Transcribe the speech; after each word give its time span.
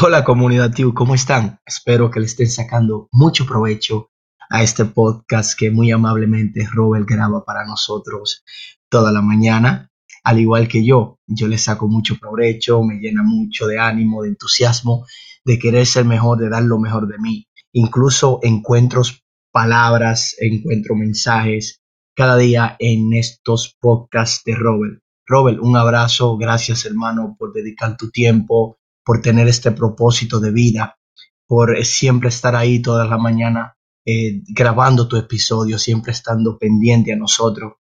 Hola 0.00 0.22
comunidad 0.22 0.70
TIU, 0.70 0.94
¿cómo 0.94 1.16
están? 1.16 1.58
Espero 1.66 2.08
que 2.08 2.20
le 2.20 2.26
estén 2.26 2.48
sacando 2.48 3.08
mucho 3.10 3.44
provecho 3.44 4.12
a 4.48 4.62
este 4.62 4.84
podcast 4.84 5.58
que 5.58 5.72
muy 5.72 5.90
amablemente 5.90 6.68
Robert 6.70 7.04
graba 7.04 7.44
para 7.44 7.66
nosotros 7.66 8.44
toda 8.88 9.10
la 9.10 9.22
mañana. 9.22 9.90
Al 10.22 10.38
igual 10.38 10.68
que 10.68 10.84
yo, 10.84 11.18
yo 11.26 11.48
le 11.48 11.58
saco 11.58 11.88
mucho 11.88 12.16
provecho, 12.16 12.80
me 12.84 13.00
llena 13.00 13.24
mucho 13.24 13.66
de 13.66 13.80
ánimo, 13.80 14.22
de 14.22 14.28
entusiasmo, 14.28 15.04
de 15.44 15.58
querer 15.58 15.84
ser 15.84 16.04
mejor, 16.04 16.38
de 16.38 16.48
dar 16.48 16.62
lo 16.62 16.78
mejor 16.78 17.08
de 17.08 17.18
mí. 17.18 17.48
Incluso 17.72 18.38
encuentros 18.44 19.24
palabras, 19.50 20.36
encuentro 20.38 20.94
mensajes 20.94 21.80
cada 22.14 22.36
día 22.36 22.76
en 22.78 23.14
estos 23.14 23.74
podcasts 23.80 24.44
de 24.44 24.54
Robert. 24.54 25.00
Robert, 25.26 25.58
un 25.60 25.76
abrazo, 25.76 26.36
gracias 26.36 26.84
hermano 26.84 27.34
por 27.36 27.52
dedicar 27.52 27.96
tu 27.96 28.10
tiempo, 28.12 28.78
por 29.08 29.22
tener 29.22 29.48
este 29.48 29.72
propósito 29.72 30.38
de 30.38 30.50
vida, 30.50 30.98
por 31.46 31.82
siempre 31.82 32.28
estar 32.28 32.54
ahí 32.54 32.82
toda 32.82 33.06
la 33.06 33.16
mañana 33.16 33.74
eh, 34.04 34.42
grabando 34.48 35.08
tu 35.08 35.16
episodio, 35.16 35.78
siempre 35.78 36.12
estando 36.12 36.58
pendiente 36.58 37.14
a 37.14 37.16
nosotros. 37.16 37.72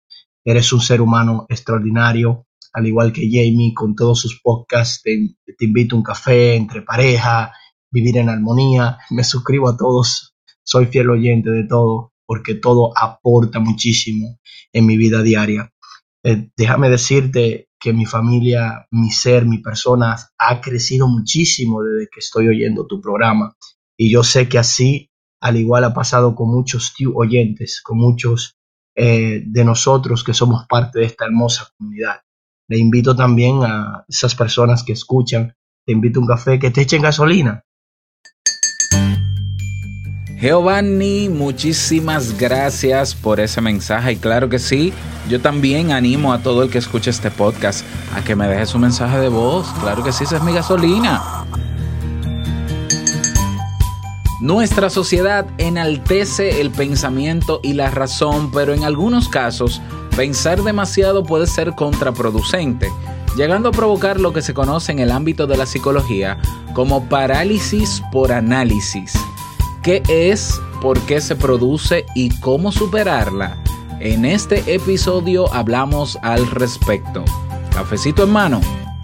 Eres 0.45 0.71
un 0.71 0.79
ser 0.79 1.01
humano 1.01 1.45
extraordinario, 1.49 2.47
al 2.71 2.87
igual 2.87 3.11
que 3.11 3.27
Jamie, 3.29 3.73
con 3.73 3.93
todos 3.93 4.21
sus 4.21 4.39
podcasts. 4.41 5.01
Te, 5.03 5.35
te 5.57 5.65
invito 5.65 5.95
a 5.95 5.97
un 5.97 6.03
café 6.05 6.55
entre 6.55 6.83
pareja, 6.83 7.51
vivir 7.91 8.19
en 8.19 8.29
armonía. 8.29 8.97
Me 9.09 9.25
suscribo 9.25 9.67
a 9.67 9.75
todos, 9.75 10.33
soy 10.63 10.85
fiel 10.85 11.09
oyente 11.09 11.49
de 11.49 11.65
todo, 11.65 12.13
porque 12.25 12.55
todo 12.55 12.97
aporta 12.97 13.59
muchísimo 13.59 14.39
en 14.71 14.85
mi 14.85 14.95
vida 14.95 15.21
diaria. 15.23 15.73
Eh, 16.23 16.51
déjame 16.55 16.89
decirte 16.89 17.66
que 17.79 17.93
mi 17.93 18.05
familia, 18.05 18.87
mi 18.91 19.11
ser, 19.11 19.45
mi 19.45 19.59
persona 19.59 20.15
ha 20.37 20.61
crecido 20.61 21.07
muchísimo 21.07 21.83
desde 21.83 22.09
que 22.11 22.19
estoy 22.19 22.47
oyendo 22.47 22.87
tu 22.87 22.99
programa. 23.01 23.55
Y 23.97 24.11
yo 24.11 24.23
sé 24.23 24.47
que 24.49 24.57
así, 24.57 25.09
al 25.41 25.57
igual 25.57 25.83
ha 25.83 25.93
pasado 25.93 26.35
con 26.35 26.49
muchos 26.49 26.93
oyentes, 27.13 27.81
con 27.81 27.97
muchos 27.97 28.57
eh, 28.95 29.43
de 29.45 29.63
nosotros 29.63 30.23
que 30.23 30.33
somos 30.33 30.65
parte 30.67 30.99
de 30.99 31.05
esta 31.05 31.25
hermosa 31.25 31.69
comunidad. 31.77 32.21
Le 32.67 32.79
invito 32.79 33.15
también 33.15 33.63
a 33.63 34.05
esas 34.07 34.35
personas 34.35 34.83
que 34.83 34.93
escuchan, 34.93 35.55
te 35.85 35.93
invito 35.93 36.19
a 36.19 36.23
un 36.23 36.27
café, 36.27 36.59
que 36.59 36.71
te 36.71 36.81
echen 36.81 37.01
gasolina, 37.01 37.63
Giovanni, 40.39 41.29
muchísimas 41.29 42.37
gracias 42.37 43.15
por 43.15 43.39
ese 43.39 43.59
mensaje 43.59 44.11
y 44.11 44.15
claro 44.17 44.49
que 44.49 44.59
sí, 44.59 44.93
yo 45.27 45.41
también 45.41 45.91
animo 45.91 46.31
a 46.31 46.43
todo 46.43 46.61
el 46.61 46.69
que 46.69 46.77
escuche 46.77 47.09
este 47.09 47.31
podcast 47.31 47.83
a 48.15 48.23
que 48.23 48.35
me 48.35 48.47
deje 48.47 48.67
su 48.67 48.77
mensaje 48.77 49.17
de 49.17 49.29
voz, 49.29 49.67
claro 49.81 50.03
que 50.03 50.11
sí, 50.11 50.25
esa 50.25 50.37
es 50.37 50.43
mi 50.43 50.53
gasolina. 50.53 51.43
Nuestra 54.39 54.91
sociedad 54.91 55.47
enaltece 55.57 56.61
el 56.61 56.69
pensamiento 56.69 57.59
y 57.63 57.73
la 57.73 57.89
razón, 57.89 58.51
pero 58.51 58.75
en 58.75 58.83
algunos 58.83 59.29
casos 59.29 59.81
pensar 60.15 60.61
demasiado 60.61 61.23
puede 61.23 61.47
ser 61.47 61.73
contraproducente, 61.73 62.91
llegando 63.35 63.69
a 63.69 63.71
provocar 63.71 64.19
lo 64.19 64.33
que 64.33 64.43
se 64.43 64.53
conoce 64.53 64.91
en 64.91 64.99
el 64.99 65.09
ámbito 65.09 65.47
de 65.47 65.57
la 65.57 65.65
psicología 65.65 66.37
como 66.75 67.09
parálisis 67.09 68.03
por 68.11 68.31
análisis 68.31 69.13
qué 69.87 70.03
es, 70.09 70.59
por 70.81 70.99
qué 71.05 71.21
se 71.21 71.37
produce 71.37 72.05
y 72.13 72.29
cómo 72.41 72.73
superarla. 72.73 73.57
En 74.01 74.25
este 74.25 74.75
episodio 74.75 75.49
hablamos 75.53 76.19
al 76.23 76.45
respecto. 76.51 77.23
Cafecito 77.71 78.25
en 78.25 78.31
mano 78.31 78.59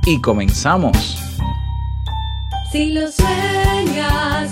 y 0.05 0.19
comenzamos. 0.19 1.17
Si 2.69 2.91
lo 2.91 3.09
sueñas, 3.09 4.51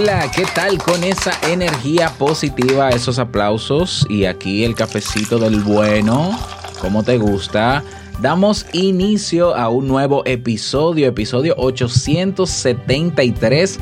Hola, 0.00 0.30
¿qué 0.30 0.44
tal 0.54 0.78
con 0.78 1.02
esa 1.02 1.32
energía 1.50 2.10
positiva, 2.10 2.90
esos 2.90 3.18
aplausos 3.18 4.06
y 4.08 4.26
aquí 4.26 4.62
el 4.62 4.76
cafecito 4.76 5.40
del 5.40 5.60
bueno? 5.60 6.38
¿Cómo 6.80 7.02
te 7.02 7.18
gusta? 7.18 7.82
Damos 8.22 8.64
inicio 8.72 9.56
a 9.56 9.70
un 9.70 9.88
nuevo 9.88 10.22
episodio, 10.24 11.08
episodio 11.08 11.54
873 11.56 13.80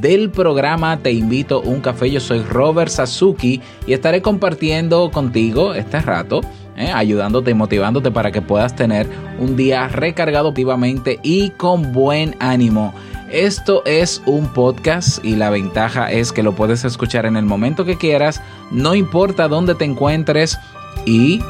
del 0.00 0.30
programa 0.30 0.98
Te 0.98 1.10
invito 1.10 1.56
a 1.56 1.62
un 1.62 1.80
café. 1.80 2.12
Yo 2.12 2.20
soy 2.20 2.44
Robert 2.44 2.92
Sasuki 2.92 3.60
y 3.88 3.92
estaré 3.92 4.22
compartiendo 4.22 5.10
contigo 5.10 5.74
este 5.74 6.00
rato. 6.00 6.42
Eh, 6.76 6.92
ayudándote 6.94 7.50
y 7.50 7.54
motivándote 7.54 8.12
para 8.12 8.30
que 8.30 8.42
puedas 8.42 8.76
tener 8.76 9.08
un 9.40 9.56
día 9.56 9.88
recargado 9.88 10.50
activamente 10.50 11.18
y 11.24 11.50
con 11.50 11.92
buen 11.92 12.36
ánimo. 12.38 12.94
Esto 13.30 13.82
es 13.86 14.22
un 14.24 14.46
podcast 14.46 15.24
y 15.24 15.34
la 15.34 15.50
ventaja 15.50 16.12
es 16.12 16.30
que 16.30 16.44
lo 16.44 16.54
puedes 16.54 16.84
escuchar 16.84 17.26
en 17.26 17.36
el 17.36 17.44
momento 17.44 17.84
que 17.84 17.98
quieras, 17.98 18.40
no 18.70 18.94
importa 18.94 19.48
dónde 19.48 19.74
te 19.74 19.84
encuentres 19.84 20.56
y 21.04 21.42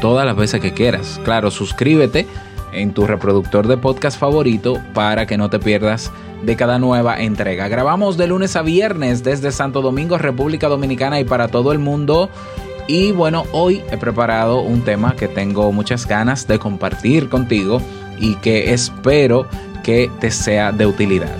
todas 0.00 0.24
las 0.24 0.36
veces 0.36 0.62
que 0.62 0.72
quieras. 0.72 1.20
Claro, 1.22 1.50
suscríbete 1.50 2.26
en 2.72 2.94
tu 2.94 3.06
reproductor 3.06 3.66
de 3.66 3.76
podcast 3.76 4.18
favorito 4.18 4.80
para 4.94 5.26
que 5.26 5.36
no 5.36 5.50
te 5.50 5.58
pierdas 5.58 6.10
de 6.42 6.56
cada 6.56 6.78
nueva 6.78 7.20
entrega. 7.20 7.68
Grabamos 7.68 8.16
de 8.16 8.28
lunes 8.28 8.56
a 8.56 8.62
viernes 8.62 9.22
desde 9.22 9.52
Santo 9.52 9.82
Domingo, 9.82 10.16
República 10.16 10.68
Dominicana 10.68 11.20
y 11.20 11.24
para 11.24 11.48
todo 11.48 11.72
el 11.72 11.78
mundo. 11.78 12.30
Y 12.88 13.12
bueno, 13.12 13.44
hoy 13.52 13.82
he 13.90 13.98
preparado 13.98 14.60
un 14.60 14.82
tema 14.82 15.14
que 15.14 15.28
tengo 15.28 15.70
muchas 15.72 16.06
ganas 16.06 16.46
de 16.46 16.58
compartir 16.58 17.28
contigo 17.28 17.82
y 18.18 18.36
que 18.36 18.72
espero 18.72 19.46
que 19.86 20.10
te 20.18 20.32
sea 20.32 20.72
de 20.72 20.84
utilidad. 20.84 21.32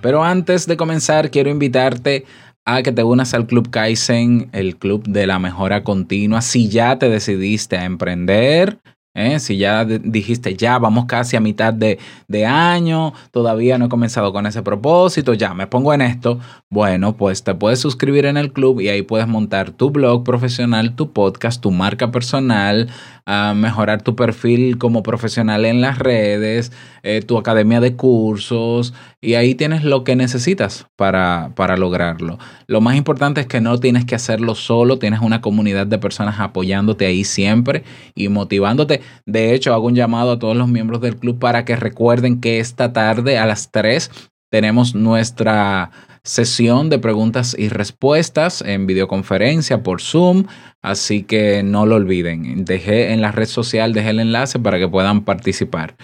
Pero 0.00 0.22
antes 0.22 0.68
de 0.68 0.76
comenzar, 0.76 1.32
quiero 1.32 1.50
invitarte 1.50 2.24
a 2.64 2.82
que 2.84 2.92
te 2.92 3.02
unas 3.02 3.34
al 3.34 3.48
Club 3.48 3.70
Kaizen, 3.70 4.50
el 4.52 4.76
club 4.76 5.02
de 5.08 5.26
la 5.26 5.40
mejora 5.40 5.82
continua. 5.82 6.42
Si 6.42 6.68
ya 6.68 6.96
te 7.00 7.08
decidiste 7.08 7.76
a 7.76 7.84
emprender, 7.84 8.78
¿eh? 9.18 9.40
Si 9.40 9.56
ya 9.56 9.84
dijiste, 9.84 10.54
ya 10.54 10.78
vamos 10.78 11.06
casi 11.06 11.36
a 11.36 11.40
mitad 11.40 11.72
de, 11.72 11.98
de, 12.28 12.46
año, 12.46 13.12
todavía 13.30 13.78
no 13.78 13.86
he 13.86 13.88
comenzado 13.88 14.32
con 14.32 14.46
ese 14.46 14.62
propósito, 14.62 15.34
ya 15.34 15.54
me 15.54 15.66
pongo 15.66 15.92
en 15.92 16.02
esto, 16.02 16.38
bueno, 16.70 17.16
pues 17.16 17.42
te 17.44 17.54
puedes 17.54 17.80
suscribir 17.80 18.26
en 18.26 18.36
el 18.36 18.52
club 18.52 18.80
y 18.80 18.88
ahí 18.88 19.02
puedes 19.02 19.26
montar 19.26 19.72
tu 19.72 19.90
blog 19.90 20.24
profesional, 20.24 20.94
tu 20.94 21.12
podcast, 21.12 21.60
tu 21.60 21.70
marca 21.70 22.10
personal, 22.10 22.88
a 23.30 23.52
mejorar 23.52 24.00
tu 24.00 24.16
perfil 24.16 24.78
como 24.78 25.02
profesional 25.02 25.66
en 25.66 25.82
las 25.82 25.98
redes, 25.98 26.72
eh, 27.02 27.20
tu 27.20 27.36
academia 27.36 27.78
de 27.78 27.94
cursos 27.94 28.94
y 29.20 29.34
ahí 29.34 29.54
tienes 29.54 29.84
lo 29.84 30.02
que 30.02 30.16
necesitas 30.16 30.86
para, 30.96 31.52
para 31.54 31.76
lograrlo. 31.76 32.38
Lo 32.66 32.80
más 32.80 32.96
importante 32.96 33.42
es 33.42 33.46
que 33.46 33.60
no 33.60 33.78
tienes 33.78 34.06
que 34.06 34.14
hacerlo 34.14 34.54
solo, 34.54 34.98
tienes 34.98 35.20
una 35.20 35.42
comunidad 35.42 35.86
de 35.86 35.98
personas 35.98 36.40
apoyándote 36.40 37.04
ahí 37.04 37.22
siempre 37.22 37.84
y 38.14 38.30
motivándote. 38.30 39.02
De 39.26 39.52
hecho, 39.52 39.74
hago 39.74 39.88
un 39.88 39.94
llamado 39.94 40.32
a 40.32 40.38
todos 40.38 40.56
los 40.56 40.68
miembros 40.68 41.02
del 41.02 41.16
club 41.16 41.38
para 41.38 41.66
que 41.66 41.76
recuerden 41.76 42.40
que 42.40 42.60
esta 42.60 42.94
tarde 42.94 43.36
a 43.36 43.44
las 43.44 43.70
3 43.70 44.10
tenemos 44.50 44.94
nuestra 44.94 45.90
sesión 46.28 46.90
de 46.90 46.98
preguntas 46.98 47.56
y 47.58 47.70
respuestas 47.70 48.60
en 48.60 48.86
videoconferencia 48.86 49.82
por 49.82 50.02
Zoom, 50.02 50.44
así 50.82 51.22
que 51.22 51.62
no 51.62 51.86
lo 51.86 51.96
olviden. 51.96 52.66
Dejé 52.66 53.14
en 53.14 53.22
la 53.22 53.32
red 53.32 53.46
social, 53.46 53.94
dejé 53.94 54.10
el 54.10 54.20
enlace 54.20 54.58
para 54.58 54.78
que 54.78 54.86
puedan 54.86 55.24
participar. 55.24 55.96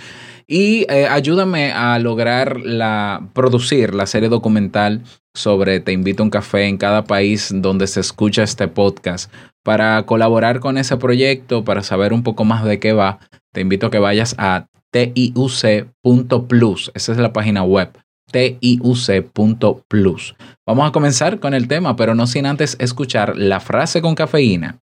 Y 0.46 0.86
eh, 0.90 1.06
ayúdame 1.08 1.72
a 1.72 1.98
lograr 1.98 2.58
la, 2.60 3.28
producir 3.34 3.94
la 3.94 4.06
serie 4.06 4.30
documental 4.30 5.02
sobre 5.34 5.80
Te 5.80 5.92
invito 5.92 6.22
a 6.22 6.24
un 6.24 6.30
café 6.30 6.68
en 6.68 6.78
cada 6.78 7.04
país 7.04 7.50
donde 7.52 7.86
se 7.86 8.00
escucha 8.00 8.44
este 8.44 8.68
podcast. 8.68 9.30
Para 9.62 10.06
colaborar 10.06 10.60
con 10.60 10.78
ese 10.78 10.96
proyecto, 10.96 11.64
para 11.64 11.82
saber 11.82 12.14
un 12.14 12.22
poco 12.22 12.44
más 12.44 12.64
de 12.64 12.78
qué 12.78 12.94
va, 12.94 13.18
te 13.52 13.60
invito 13.60 13.88
a 13.88 13.90
que 13.90 13.98
vayas 13.98 14.34
a 14.38 14.68
tiuc.plus. 14.90 16.92
Esa 16.94 17.12
es 17.12 17.18
la 17.18 17.32
página 17.32 17.62
web 17.62 17.90
tiuc.plus. 18.30 20.34
Vamos 20.66 20.88
a 20.88 20.92
comenzar 20.92 21.40
con 21.40 21.54
el 21.54 21.68
tema, 21.68 21.96
pero 21.96 22.14
no 22.14 22.26
sin 22.26 22.46
antes 22.46 22.76
escuchar 22.78 23.36
la 23.36 23.60
frase 23.60 24.02
con 24.02 24.14
cafeína. 24.14 24.78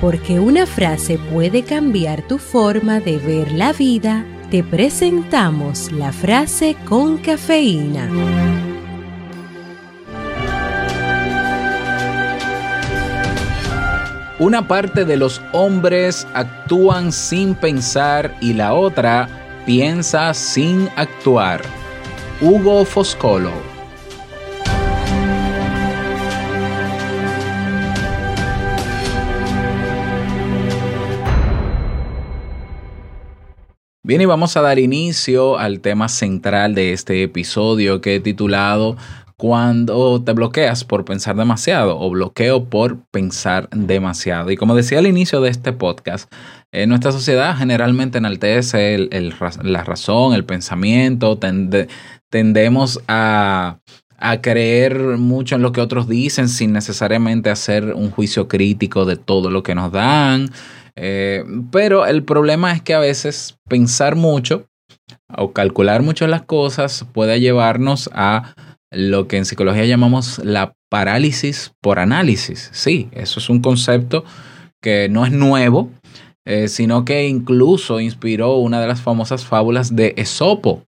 Porque 0.00 0.38
una 0.38 0.66
frase 0.66 1.18
puede 1.32 1.62
cambiar 1.62 2.26
tu 2.28 2.38
forma 2.38 3.00
de 3.00 3.18
ver 3.18 3.52
la 3.52 3.72
vida, 3.72 4.24
te 4.50 4.62
presentamos 4.62 5.90
la 5.90 6.12
frase 6.12 6.76
con 6.86 7.18
cafeína. 7.18 8.08
Una 14.38 14.68
parte 14.68 15.06
de 15.06 15.16
los 15.16 15.40
hombres 15.52 16.26
actúan 16.34 17.10
sin 17.10 17.54
pensar 17.54 18.36
y 18.42 18.52
la 18.52 18.74
otra 18.74 19.45
piensa 19.66 20.32
sin 20.32 20.88
actuar. 20.94 21.60
Hugo 22.40 22.84
Foscolo. 22.84 23.50
Bien, 34.04 34.20
y 34.20 34.24
vamos 34.24 34.56
a 34.56 34.60
dar 34.60 34.78
inicio 34.78 35.58
al 35.58 35.80
tema 35.80 36.08
central 36.08 36.76
de 36.76 36.92
este 36.92 37.24
episodio 37.24 38.00
que 38.00 38.14
he 38.14 38.20
titulado 38.20 38.96
Cuando 39.38 40.22
te 40.24 40.32
bloqueas 40.32 40.84
por 40.84 41.04
pensar 41.04 41.36
demasiado 41.36 41.98
o 42.00 42.10
bloqueo 42.10 42.64
por 42.64 43.00
pensar 43.10 43.68
demasiado. 43.70 44.50
Y 44.50 44.56
como 44.56 44.74
decía 44.74 44.98
al 44.98 45.06
inicio 45.06 45.42
de 45.42 45.50
este 45.50 45.72
podcast, 45.72 46.32
en 46.72 46.88
nuestra 46.88 47.12
sociedad 47.12 47.56
generalmente 47.56 48.18
enaltece 48.18 49.08
la 49.62 49.84
razón, 49.84 50.32
el 50.32 50.44
pensamiento, 50.44 51.38
tendemos 52.30 53.00
a, 53.08 53.78
a 54.18 54.40
creer 54.40 55.18
mucho 55.18 55.56
en 55.56 55.62
lo 55.62 55.72
que 55.72 55.80
otros 55.80 56.08
dicen 56.08 56.48
sin 56.48 56.72
necesariamente 56.72 57.50
hacer 57.50 57.92
un 57.94 58.10
juicio 58.10 58.48
crítico 58.48 59.04
de 59.04 59.16
todo 59.16 59.50
lo 59.50 59.62
que 59.62 59.74
nos 59.74 59.92
dan. 59.92 60.50
Eh, 60.96 61.44
pero 61.70 62.06
el 62.06 62.24
problema 62.24 62.72
es 62.72 62.80
que 62.80 62.94
a 62.94 62.98
veces 62.98 63.58
pensar 63.68 64.16
mucho 64.16 64.66
o 65.36 65.52
calcular 65.52 66.02
mucho 66.02 66.26
las 66.26 66.42
cosas 66.42 67.04
puede 67.12 67.38
llevarnos 67.38 68.08
a 68.14 68.54
lo 68.90 69.28
que 69.28 69.36
en 69.36 69.44
psicología 69.44 69.84
llamamos 69.84 70.38
la 70.38 70.74
parálisis 70.88 71.72
por 71.80 71.98
análisis. 71.98 72.70
Sí, 72.72 73.08
eso 73.12 73.40
es 73.40 73.50
un 73.50 73.60
concepto 73.60 74.24
que 74.80 75.08
no 75.08 75.26
es 75.26 75.32
nuevo, 75.32 75.90
eh, 76.44 76.68
sino 76.68 77.04
que 77.04 77.26
incluso 77.26 78.00
inspiró 78.00 78.56
una 78.56 78.80
de 78.80 78.86
las 78.86 79.00
famosas 79.00 79.44
fábulas 79.44 79.96
de 79.96 80.14
Esopo, 80.16 80.84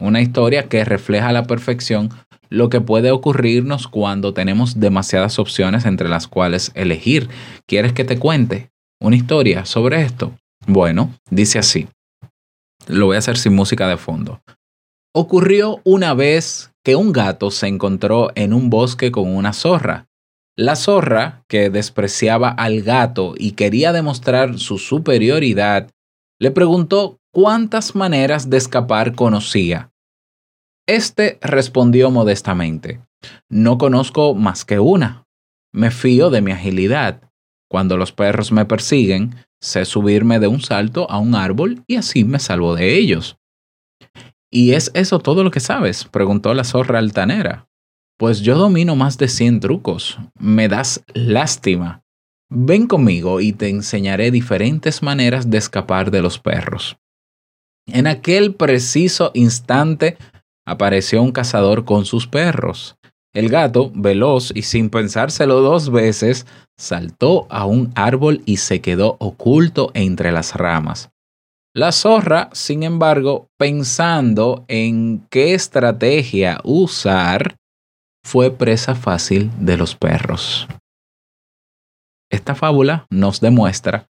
una 0.00 0.20
historia 0.20 0.68
que 0.68 0.84
refleja 0.84 1.28
a 1.28 1.32
la 1.32 1.44
perfección 1.44 2.10
lo 2.48 2.68
que 2.68 2.80
puede 2.80 3.10
ocurrirnos 3.10 3.88
cuando 3.88 4.32
tenemos 4.32 4.78
demasiadas 4.78 5.38
opciones 5.38 5.86
entre 5.86 6.08
las 6.08 6.28
cuales 6.28 6.70
elegir. 6.74 7.28
¿Quieres 7.66 7.92
que 7.92 8.04
te 8.04 8.18
cuente? 8.18 8.70
una 9.04 9.16
historia 9.16 9.64
sobre 9.66 10.02
esto? 10.02 10.32
Bueno, 10.66 11.12
dice 11.30 11.58
así. 11.58 11.86
Lo 12.86 13.06
voy 13.06 13.16
a 13.16 13.18
hacer 13.18 13.36
sin 13.36 13.54
música 13.54 13.86
de 13.86 13.96
fondo. 13.96 14.40
Ocurrió 15.16 15.80
una 15.84 16.12
vez 16.12 16.72
que 16.84 16.96
un 16.96 17.12
gato 17.12 17.52
se 17.52 17.68
encontró 17.68 18.32
en 18.34 18.52
un 18.52 18.68
bosque 18.68 19.12
con 19.12 19.32
una 19.32 19.52
zorra. 19.52 20.08
La 20.56 20.74
zorra, 20.74 21.44
que 21.48 21.70
despreciaba 21.70 22.48
al 22.48 22.82
gato 22.82 23.34
y 23.36 23.52
quería 23.52 23.92
demostrar 23.92 24.58
su 24.58 24.78
superioridad, 24.78 25.88
le 26.40 26.50
preguntó 26.50 27.20
cuántas 27.32 27.94
maneras 27.94 28.50
de 28.50 28.56
escapar 28.56 29.14
conocía. 29.14 29.92
Este 30.88 31.38
respondió 31.40 32.10
modestamente, 32.10 33.00
no 33.48 33.78
conozco 33.78 34.34
más 34.34 34.64
que 34.64 34.80
una. 34.80 35.28
Me 35.72 35.92
fío 35.92 36.30
de 36.30 36.40
mi 36.40 36.50
agilidad. 36.50 37.22
Cuando 37.70 37.96
los 37.96 38.10
perros 38.10 38.50
me 38.50 38.64
persiguen, 38.64 39.36
sé 39.60 39.84
subirme 39.84 40.40
de 40.40 40.48
un 40.48 40.60
salto 40.60 41.08
a 41.08 41.18
un 41.18 41.36
árbol 41.36 41.84
y 41.86 41.96
así 41.96 42.24
me 42.24 42.40
salvo 42.40 42.74
de 42.74 42.98
ellos. 42.98 43.36
¿Y 44.54 44.74
es 44.74 44.92
eso 44.94 45.18
todo 45.18 45.42
lo 45.42 45.50
que 45.50 45.58
sabes? 45.58 46.04
preguntó 46.04 46.54
la 46.54 46.62
zorra 46.62 47.00
altanera. 47.00 47.66
Pues 48.16 48.40
yo 48.40 48.56
domino 48.56 48.94
más 48.94 49.18
de 49.18 49.26
cien 49.26 49.58
trucos. 49.58 50.16
Me 50.38 50.68
das 50.68 51.02
lástima. 51.12 52.04
Ven 52.48 52.86
conmigo 52.86 53.40
y 53.40 53.52
te 53.52 53.68
enseñaré 53.68 54.30
diferentes 54.30 55.02
maneras 55.02 55.50
de 55.50 55.58
escapar 55.58 56.12
de 56.12 56.22
los 56.22 56.38
perros. 56.38 56.96
En 57.88 58.06
aquel 58.06 58.54
preciso 58.54 59.32
instante 59.34 60.18
apareció 60.64 61.20
un 61.20 61.32
cazador 61.32 61.84
con 61.84 62.04
sus 62.04 62.28
perros. 62.28 62.96
El 63.34 63.48
gato, 63.48 63.90
veloz 63.92 64.52
y 64.54 64.62
sin 64.62 64.88
pensárselo 64.88 65.62
dos 65.62 65.90
veces, 65.90 66.46
saltó 66.78 67.48
a 67.50 67.66
un 67.66 67.90
árbol 67.96 68.40
y 68.46 68.58
se 68.58 68.80
quedó 68.80 69.16
oculto 69.18 69.90
entre 69.94 70.30
las 70.30 70.54
ramas. 70.54 71.10
La 71.76 71.90
zorra, 71.90 72.50
sin 72.52 72.84
embargo, 72.84 73.50
pensando 73.58 74.64
en 74.68 75.26
qué 75.28 75.54
estrategia 75.54 76.60
usar, 76.62 77.56
fue 78.24 78.52
presa 78.52 78.94
fácil 78.94 79.50
de 79.58 79.76
los 79.76 79.96
perros. 79.96 80.68
Esta 82.30 82.54
fábula 82.54 83.06
nos 83.10 83.40
demuestra 83.40 84.06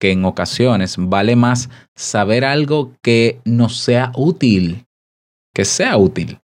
que 0.00 0.12
en 0.12 0.24
ocasiones 0.24 0.96
vale 0.98 1.36
más 1.36 1.68
saber 1.94 2.42
algo 2.42 2.92
que 3.02 3.38
nos 3.44 3.76
sea 3.76 4.10
útil, 4.16 4.86
que 5.54 5.66
sea 5.66 5.98
útil, 5.98 6.40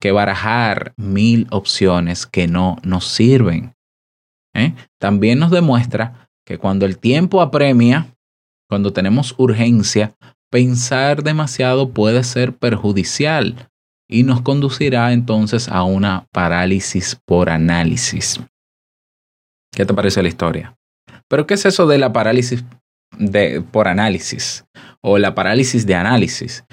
que 0.00 0.12
barajar 0.12 0.92
mil 0.96 1.48
opciones 1.50 2.26
que 2.26 2.46
no 2.46 2.76
nos 2.84 3.08
sirven. 3.08 3.74
¿eh? 4.54 4.72
También 5.00 5.40
nos 5.40 5.50
demuestra 5.50 6.28
que 6.46 6.58
cuando 6.58 6.86
el 6.86 6.98
tiempo 6.98 7.42
apremia, 7.42 8.15
cuando 8.68 8.92
tenemos 8.92 9.34
urgencia, 9.38 10.14
pensar 10.50 11.22
demasiado 11.22 11.90
puede 11.90 12.24
ser 12.24 12.56
perjudicial 12.56 13.68
y 14.08 14.22
nos 14.22 14.42
conducirá 14.42 15.12
entonces 15.12 15.68
a 15.68 15.82
una 15.82 16.26
parálisis 16.32 17.18
por 17.26 17.50
análisis. 17.50 18.40
¿Qué 19.72 19.84
te 19.84 19.94
parece 19.94 20.22
la 20.22 20.28
historia? 20.28 20.76
Pero 21.28 21.46
¿qué 21.46 21.54
es 21.54 21.66
eso 21.66 21.86
de 21.86 21.98
la 21.98 22.12
parálisis 22.12 22.64
de, 23.18 23.60
por 23.60 23.88
análisis 23.88 24.64
o 25.02 25.18
la 25.18 25.34
parálisis 25.34 25.86
de 25.86 25.94
análisis? 25.94 26.64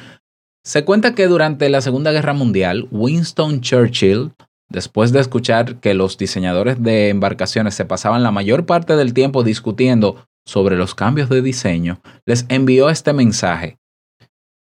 Se 0.63 0.85
cuenta 0.85 1.13
que 1.13 1.27
durante 1.27 1.67
la 1.69 1.81
Segunda 1.81 2.11
Guerra 2.11 2.33
Mundial, 2.33 2.87
Winston 2.91 3.61
Churchill 3.61 4.31
después 4.73 5.11
de 5.11 5.19
escuchar 5.19 5.79
que 5.79 5.93
los 5.93 6.17
diseñadores 6.17 6.81
de 6.81 7.09
embarcaciones 7.09 7.75
se 7.75 7.85
pasaban 7.85 8.23
la 8.23 8.31
mayor 8.31 8.65
parte 8.65 8.95
del 8.95 9.13
tiempo 9.13 9.43
discutiendo 9.43 10.27
sobre 10.45 10.75
los 10.75 10.95
cambios 10.95 11.29
de 11.29 11.41
diseño, 11.41 12.01
les 12.25 12.45
envió 12.49 12.89
este 12.89 13.13
mensaje. 13.13 13.77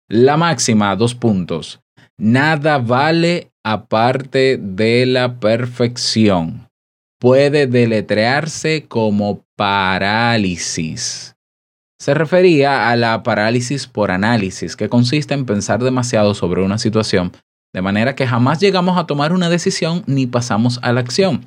La 0.08 0.36
máxima, 0.36 0.94
dos 0.96 1.14
puntos. 1.14 1.80
Nada 2.18 2.78
vale 2.78 3.52
aparte 3.64 4.58
de 4.58 5.06
la 5.06 5.38
perfección. 5.38 6.68
Puede 7.18 7.66
deletrearse 7.66 8.86
como 8.88 9.44
parálisis. 9.56 11.36
Se 11.98 12.14
refería 12.14 12.88
a 12.88 12.96
la 12.96 13.22
parálisis 13.22 13.86
por 13.86 14.10
análisis, 14.10 14.74
que 14.74 14.88
consiste 14.88 15.34
en 15.34 15.44
pensar 15.44 15.82
demasiado 15.82 16.34
sobre 16.34 16.62
una 16.62 16.78
situación 16.78 17.32
de 17.72 17.82
manera 17.82 18.14
que 18.14 18.26
jamás 18.26 18.58
llegamos 18.58 18.98
a 18.98 19.06
tomar 19.06 19.32
una 19.32 19.48
decisión 19.48 20.02
ni 20.06 20.26
pasamos 20.26 20.80
a 20.82 20.92
la 20.92 21.00
acción. 21.00 21.46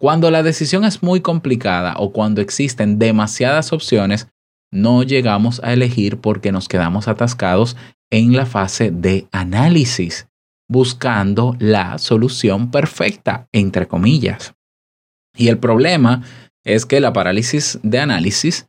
Cuando 0.00 0.30
la 0.30 0.44
decisión 0.44 0.84
es 0.84 1.02
muy 1.02 1.20
complicada 1.20 1.94
o 1.98 2.12
cuando 2.12 2.40
existen 2.40 3.00
demasiadas 3.00 3.72
opciones, 3.72 4.28
no 4.72 5.02
llegamos 5.02 5.60
a 5.64 5.72
elegir 5.72 6.18
porque 6.18 6.52
nos 6.52 6.68
quedamos 6.68 7.08
atascados 7.08 7.76
en 8.10 8.36
la 8.36 8.46
fase 8.46 8.92
de 8.92 9.26
análisis, 9.32 10.28
buscando 10.68 11.56
la 11.58 11.98
solución 11.98 12.70
perfecta, 12.70 13.48
entre 13.52 13.88
comillas. 13.88 14.54
Y 15.36 15.48
el 15.48 15.58
problema 15.58 16.22
es 16.64 16.86
que 16.86 17.00
la 17.00 17.12
parálisis 17.12 17.80
de 17.82 17.98
análisis 17.98 18.68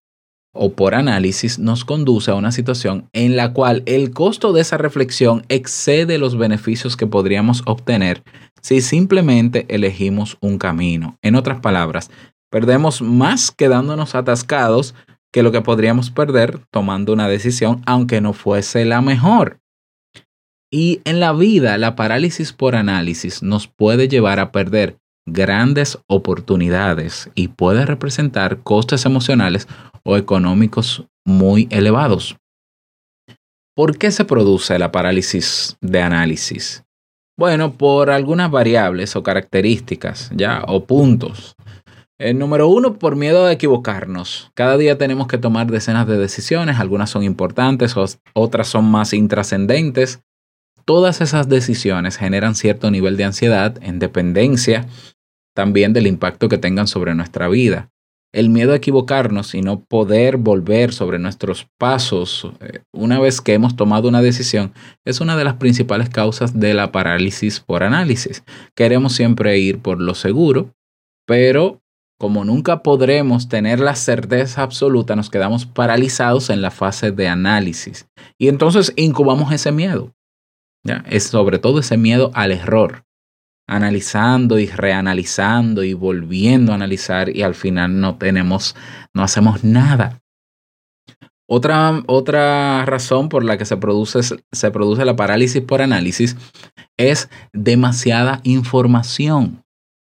o 0.52 0.74
por 0.74 0.96
análisis 0.96 1.60
nos 1.60 1.86
conduce 1.86 2.32
a 2.32 2.36
una 2.36 2.52
situación 2.52 3.08
en 3.14 3.36
la 3.36 3.54
cual 3.54 3.84
el 3.86 4.12
costo 4.12 4.52
de 4.52 4.62
esa 4.62 4.78
reflexión 4.78 5.46
excede 5.48 6.18
los 6.18 6.38
beneficios 6.38 6.98
que 6.98 7.06
podríamos 7.06 7.62
obtener 7.66 8.24
si 8.62 8.82
simplemente 8.82 9.66
elegimos 9.70 10.38
un 10.42 10.58
camino. 10.58 11.18
En 11.22 11.36
otras 11.36 11.60
palabras, 11.60 12.10
perdemos 12.50 13.02
más 13.02 13.52
quedándonos 13.52 14.16
atascados 14.16 14.96
que 15.32 15.44
lo 15.44 15.52
que 15.52 15.62
podríamos 15.62 16.10
perder 16.12 16.60
tomando 16.72 17.14
una 17.14 17.28
decisión 17.28 17.82
aunque 17.86 18.22
no 18.22 18.34
fuese 18.34 18.86
la 18.86 19.02
mejor. 19.02 19.60
Y 20.72 21.02
en 21.04 21.20
la 21.20 21.34
vida, 21.34 21.78
la 21.78 21.96
parálisis 21.96 22.54
por 22.54 22.76
análisis 22.76 23.42
nos 23.42 23.68
puede 23.68 24.08
llevar 24.08 24.40
a 24.40 24.52
perder 24.52 24.98
grandes 25.26 25.98
oportunidades 26.08 27.30
y 27.36 27.50
puede 27.50 27.86
representar 27.86 28.62
costes 28.62 29.06
emocionales 29.06 29.68
o 30.04 30.18
económicos 30.18 31.06
muy 31.26 31.68
elevados. 31.72 32.38
¿Por 33.76 33.98
qué 33.98 34.12
se 34.12 34.26
produce 34.26 34.78
la 34.78 34.92
parálisis 34.92 35.78
de 35.82 36.02
análisis? 36.02 36.84
Bueno, 37.40 37.78
por 37.78 38.10
algunas 38.10 38.52
variables 38.52 39.16
o 39.16 39.24
características, 39.24 40.30
ya, 40.36 40.62
o 40.68 40.84
puntos. 40.84 41.56
El 42.18 42.38
número 42.38 42.68
uno, 42.68 43.00
por 43.00 43.16
miedo 43.16 43.46
a 43.46 43.54
equivocarnos. 43.54 44.52
Cada 44.56 44.76
día 44.76 44.98
tenemos 44.98 45.28
que 45.28 45.38
tomar 45.38 45.72
decenas 45.72 46.06
de 46.06 46.18
decisiones, 46.18 46.80
algunas 46.80 47.10
son 47.10 47.24
importantes, 47.24 47.96
otras 48.34 48.68
son 48.68 48.92
más 48.92 49.14
intrascendentes. 49.14 50.20
Todas 50.84 51.22
esas 51.22 51.48
decisiones 51.48 52.18
generan 52.18 52.56
cierto 52.56 52.92
nivel 52.92 53.16
de 53.16 53.24
ansiedad 53.24 53.78
en 53.82 54.00
dependencia 54.00 54.86
también 55.56 55.94
del 55.94 56.08
impacto 56.08 56.50
que 56.50 56.58
tengan 56.58 56.88
sobre 56.88 57.16
nuestra 57.16 57.48
vida. 57.48 57.90
El 58.32 58.50
miedo 58.50 58.74
a 58.74 58.76
equivocarnos 58.76 59.56
y 59.56 59.62
no 59.62 59.84
poder 59.86 60.38
volver 60.38 60.94
sobre 60.94 61.18
nuestros 61.18 61.68
pasos 61.80 62.48
eh, 62.60 62.84
una 62.94 63.20
vez 63.20 63.42
que 63.42 63.56
hemos 63.56 63.76
tomado 63.76 64.08
una 64.08 64.22
decisión 64.22 64.72
es 65.04 65.20
una 65.20 65.36
de 65.36 65.44
las 65.44 65.56
principales 65.56 66.10
causas 66.10 66.60
de 66.60 66.76
la 66.76 66.92
parálisis 66.92 67.60
por 67.60 67.82
análisis. 67.82 68.44
Queremos 68.76 69.14
siempre 69.14 69.58
ir 69.58 69.80
por 69.80 70.00
lo 70.00 70.14
seguro, 70.14 70.76
pero 71.26 71.82
como 72.20 72.46
nunca 72.46 72.84
podremos 72.84 73.50
tener 73.50 73.80
la 73.80 73.96
certeza 73.96 74.62
absoluta, 74.62 75.16
nos 75.16 75.32
quedamos 75.32 75.66
paralizados 75.66 76.52
en 76.52 76.62
la 76.62 76.70
fase 76.70 77.12
de 77.12 77.28
análisis. 77.28 78.08
Y 78.38 78.50
entonces 78.50 78.94
incubamos 78.96 79.52
ese 79.52 79.72
miedo. 79.72 80.14
¿ya? 80.84 81.04
Es 81.10 81.24
sobre 81.24 81.58
todo 81.58 81.80
ese 81.80 81.98
miedo 81.98 82.30
al 82.36 82.52
error 82.52 83.06
analizando 83.70 84.58
y 84.58 84.66
reanalizando 84.66 85.84
y 85.84 85.94
volviendo 85.94 86.72
a 86.72 86.76
analizar 86.76 87.30
y 87.36 87.44
al 87.44 87.54
final 87.54 88.00
no 88.00 88.18
tenemos, 88.18 88.76
no 89.14 89.22
hacemos 89.22 89.64
nada. 89.64 90.22
Otra, 91.48 92.04
otra 92.08 92.86
razón 92.86 93.30
por 93.30 93.44
la 93.44 93.58
que 93.58 93.66
se 93.66 93.78
produce, 93.78 94.22
se 94.52 94.72
produce 94.72 95.06
la 95.06 95.16
parálisis 95.16 95.62
por 95.62 95.82
análisis 95.82 96.36
es 96.98 97.30
demasiada 97.54 98.40
información. 98.44 99.64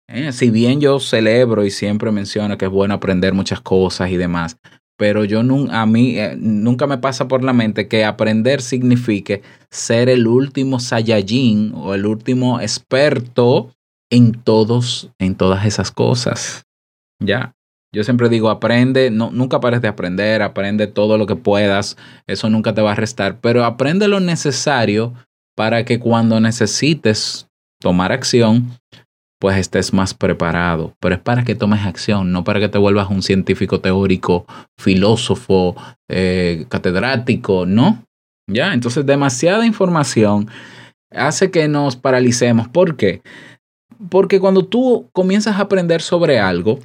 ¿eh? 0.10 0.34
Si 0.34 0.50
bien 0.50 0.82
yo 0.82 1.00
celebro 1.00 1.64
y 1.64 1.72
siempre 1.72 2.12
menciono 2.12 2.58
que 2.58 2.66
es 2.66 2.72
bueno 2.72 2.94
aprender 2.94 3.34
muchas 3.34 3.62
cosas 3.62 4.10
y 4.10 4.18
demás, 4.18 4.58
pero 4.98 5.26
yo 5.26 5.42
a 5.72 5.86
mí 5.86 6.18
eh, 6.18 6.36
nunca 6.38 6.88
me 6.88 6.98
pasa 6.98 7.28
por 7.28 7.44
la 7.44 7.54
mente 7.54 7.88
que 7.88 8.06
aprender 8.06 8.62
signifique 8.62 9.42
ser 9.70 10.10
el 10.10 10.28
último 10.28 10.80
Saiyajin 10.80 11.74
o 11.76 11.94
el 11.94 12.06
último 12.06 12.62
experto 12.62 13.72
en 14.12 14.34
todos, 14.34 15.10
en 15.20 15.36
todas 15.36 15.66
esas 15.66 15.92
cosas. 15.92 16.66
Ya. 17.20 17.54
Yo 17.94 18.04
siempre 18.04 18.28
digo, 18.28 18.50
aprende, 18.50 19.12
no, 19.12 19.30
nunca 19.32 19.60
pares 19.60 19.82
de 19.82 19.88
aprender, 19.88 20.42
aprende 20.42 20.88
todo 20.88 21.18
lo 21.18 21.28
que 21.28 21.36
puedas, 21.36 21.96
eso 22.26 22.50
nunca 22.50 22.74
te 22.74 22.82
va 22.82 22.94
a 22.94 22.96
restar, 22.96 23.40
pero 23.40 23.66
aprende 23.66 24.08
lo 24.08 24.20
necesario 24.20 25.14
para 25.56 25.86
que 25.86 26.00
cuando 26.00 26.40
necesites 26.40 27.48
tomar 27.80 28.12
acción, 28.12 28.72
pues 29.44 29.58
estés 29.58 29.92
más 29.92 30.14
preparado. 30.14 30.96
Pero 31.02 31.16
es 31.16 31.22
para 31.22 31.44
que 31.44 31.54
tomes 31.54 31.86
acción, 31.86 32.32
no 32.32 32.46
para 32.46 32.62
que 32.62 32.70
te 32.70 32.78
vuelvas 32.78 33.10
un 33.10 33.22
científico 33.22 33.82
teórico, 33.82 34.46
filósofo, 34.80 35.76
eh, 36.10 36.66
catedrático, 36.70 37.66
¿no? 37.66 38.06
Ya, 38.50 38.74
entonces 38.74 39.06
demasiada 39.06 39.66
información 39.66 40.48
hace 41.12 41.52
que 41.52 41.68
nos 41.68 41.98
paralicemos. 41.98 42.70
¿Por 42.70 42.96
qué? 42.96 43.22
Porque 44.10 44.40
cuando 44.40 44.64
tú 44.64 45.10
comienzas 45.12 45.58
a 45.58 45.64
aprender 45.64 46.02
sobre 46.02 46.40
algo, 46.40 46.80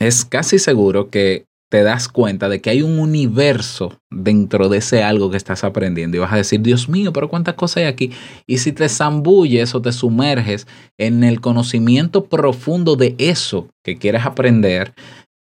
es 0.00 0.24
casi 0.24 0.58
seguro 0.58 1.08
que 1.08 1.44
te 1.72 1.82
das 1.82 2.06
cuenta 2.06 2.50
de 2.50 2.60
que 2.60 2.68
hay 2.68 2.82
un 2.82 2.98
universo 2.98 3.98
dentro 4.10 4.68
de 4.68 4.76
ese 4.76 5.02
algo 5.02 5.30
que 5.30 5.38
estás 5.38 5.64
aprendiendo 5.64 6.18
y 6.18 6.20
vas 6.20 6.34
a 6.34 6.36
decir, 6.36 6.60
Dios 6.60 6.90
mío, 6.90 7.14
pero 7.14 7.30
cuántas 7.30 7.54
cosas 7.54 7.78
hay 7.78 7.84
aquí. 7.84 8.10
Y 8.46 8.58
si 8.58 8.72
te 8.72 8.90
zambulles 8.90 9.74
o 9.74 9.80
te 9.80 9.90
sumerges 9.92 10.66
en 10.98 11.24
el 11.24 11.40
conocimiento 11.40 12.26
profundo 12.26 12.96
de 12.96 13.14
eso 13.16 13.70
que 13.82 13.96
quieres 13.96 14.26
aprender, 14.26 14.92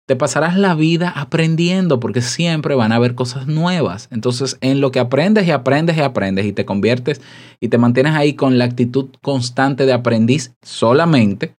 te 0.07 0.15
pasarás 0.15 0.57
la 0.57 0.77
vida 0.77 1.09
aprendiendo 1.09 1.99
porque 1.99 2.23
siempre 2.23 2.77
van 2.77 2.93
a 2.93 2.97
haber 2.97 3.17
cosas 3.17 3.49
nuevas. 3.49 4.07
Entonces, 4.13 4.57
en 4.61 4.81
lo 4.81 4.93
que 4.93 5.01
aprendes 5.01 5.49
y 5.49 5.51
aprendes 5.51 5.97
y 5.97 6.01
aprendes 6.01 6.47
y 6.47 6.53
te 6.53 6.65
conviertes 6.65 7.21
y 7.59 7.71
te 7.71 7.79
mantienes 7.79 8.15
ahí 8.15 8.35
con 8.35 8.57
la 8.57 8.67
actitud 8.67 9.09
constante 9.21 9.85
de 9.85 9.95
aprendiz 9.95 10.55
solamente, 10.63 11.57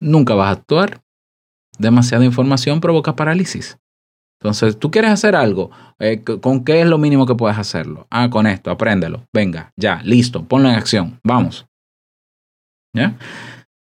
nunca 0.00 0.34
vas 0.34 0.48
a 0.48 0.58
actuar. 0.58 1.02
Demasiada 1.78 2.24
información 2.24 2.80
provoca 2.80 3.14
parálisis. 3.14 3.78
Entonces, 4.42 4.76
tú 4.76 4.90
quieres 4.90 5.12
hacer 5.12 5.36
algo, 5.36 5.70
eh, 6.00 6.24
¿con 6.24 6.64
qué 6.64 6.80
es 6.80 6.86
lo 6.88 6.98
mínimo 6.98 7.26
que 7.26 7.36
puedes 7.36 7.56
hacerlo? 7.56 8.08
Ah, 8.10 8.28
con 8.28 8.48
esto, 8.48 8.72
apréndelo. 8.72 9.24
Venga, 9.32 9.72
ya, 9.76 10.02
listo, 10.02 10.42
ponlo 10.42 10.68
en 10.68 10.74
acción, 10.74 11.20
vamos. 11.22 11.68
¿Ya? 12.92 13.16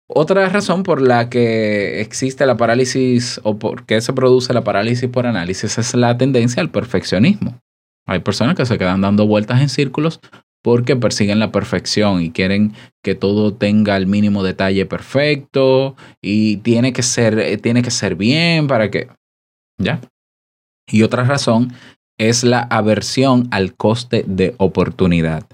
Otra 0.09 0.47
razón 0.51 0.83
por 0.83 1.01
la 1.01 1.31
que 1.31 2.03
existe 2.03 2.45
la 2.45 2.59
parálisis 2.59 3.41
o 3.45 3.59
por 3.59 3.87
qué 3.87 4.03
se 4.03 4.13
produce 4.13 4.53
la 4.53 4.63
parálisis 4.63 5.09
por 5.09 5.27
análisis 5.27 5.79
es 5.79 5.95
la 5.95 6.19
tendencia 6.19 6.61
al 6.61 6.71
perfeccionismo. 6.71 7.59
Hay 8.07 8.19
personas 8.19 8.55
que 8.55 8.67
se 8.67 8.77
quedan 8.77 9.01
dando 9.01 9.27
vueltas 9.27 9.63
en 9.63 9.71
círculos 9.71 10.21
porque 10.63 10.97
persiguen 10.97 11.39
la 11.39 11.51
perfección 11.51 12.21
y 12.21 12.31
quieren 12.31 12.75
que 13.03 13.15
todo 13.15 13.55
tenga 13.55 13.97
el 13.97 14.07
mínimo 14.07 14.43
detalle 14.43 14.85
perfecto 14.85 15.97
y 16.21 16.59
tiene 16.59 16.93
que 16.93 17.03
ser, 17.03 17.39
eh, 17.39 17.57
tiene 17.57 17.81
que 17.81 17.91
ser 17.91 18.17
bien 18.17 18.67
para 18.67 18.91
que... 18.91 19.09
¿Ya? 19.79 19.99
Y 20.93 21.03
otra 21.03 21.25
razón 21.25 21.73
es 22.19 22.45
la 22.45 22.61
aversión 22.61 23.49
al 23.51 23.75
coste 23.75 24.25
de 24.29 24.55
oportunidad. 24.59 25.45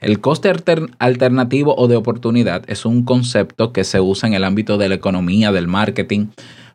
El 0.00 0.20
coste 0.20 0.52
alternativo 0.98 1.74
o 1.76 1.88
de 1.88 1.96
oportunidad 1.96 2.62
es 2.68 2.86
un 2.86 3.04
concepto 3.04 3.72
que 3.72 3.84
se 3.84 4.00
usa 4.00 4.28
en 4.28 4.34
el 4.34 4.44
ámbito 4.44 4.78
de 4.78 4.88
la 4.88 4.94
economía, 4.94 5.52
del 5.52 5.68
marketing, 5.68 6.28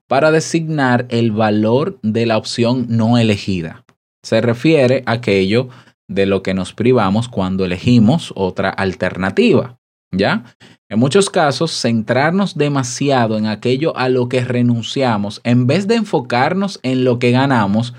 para 0.07 0.31
designar 0.31 1.05
el 1.09 1.31
valor 1.31 1.97
de 2.01 2.25
la 2.25 2.37
opción 2.37 2.87
no 2.89 3.17
elegida. 3.17 3.85
Se 4.23 4.41
refiere 4.41 5.03
a 5.05 5.13
aquello 5.13 5.69
de 6.09 6.25
lo 6.25 6.43
que 6.43 6.53
nos 6.53 6.73
privamos 6.73 7.29
cuando 7.29 7.63
elegimos 7.63 8.33
otra 8.35 8.69
alternativa. 8.69 9.77
¿Ya? 10.13 10.43
En 10.89 10.99
muchos 10.99 11.29
casos, 11.29 11.71
centrarnos 11.71 12.57
demasiado 12.57 13.37
en 13.37 13.45
aquello 13.45 13.95
a 13.95 14.09
lo 14.09 14.27
que 14.27 14.43
renunciamos, 14.43 15.39
en 15.43 15.67
vez 15.67 15.87
de 15.87 15.95
enfocarnos 15.95 16.79
en 16.83 17.05
lo 17.05 17.17
que 17.17 17.31
ganamos, 17.31 17.93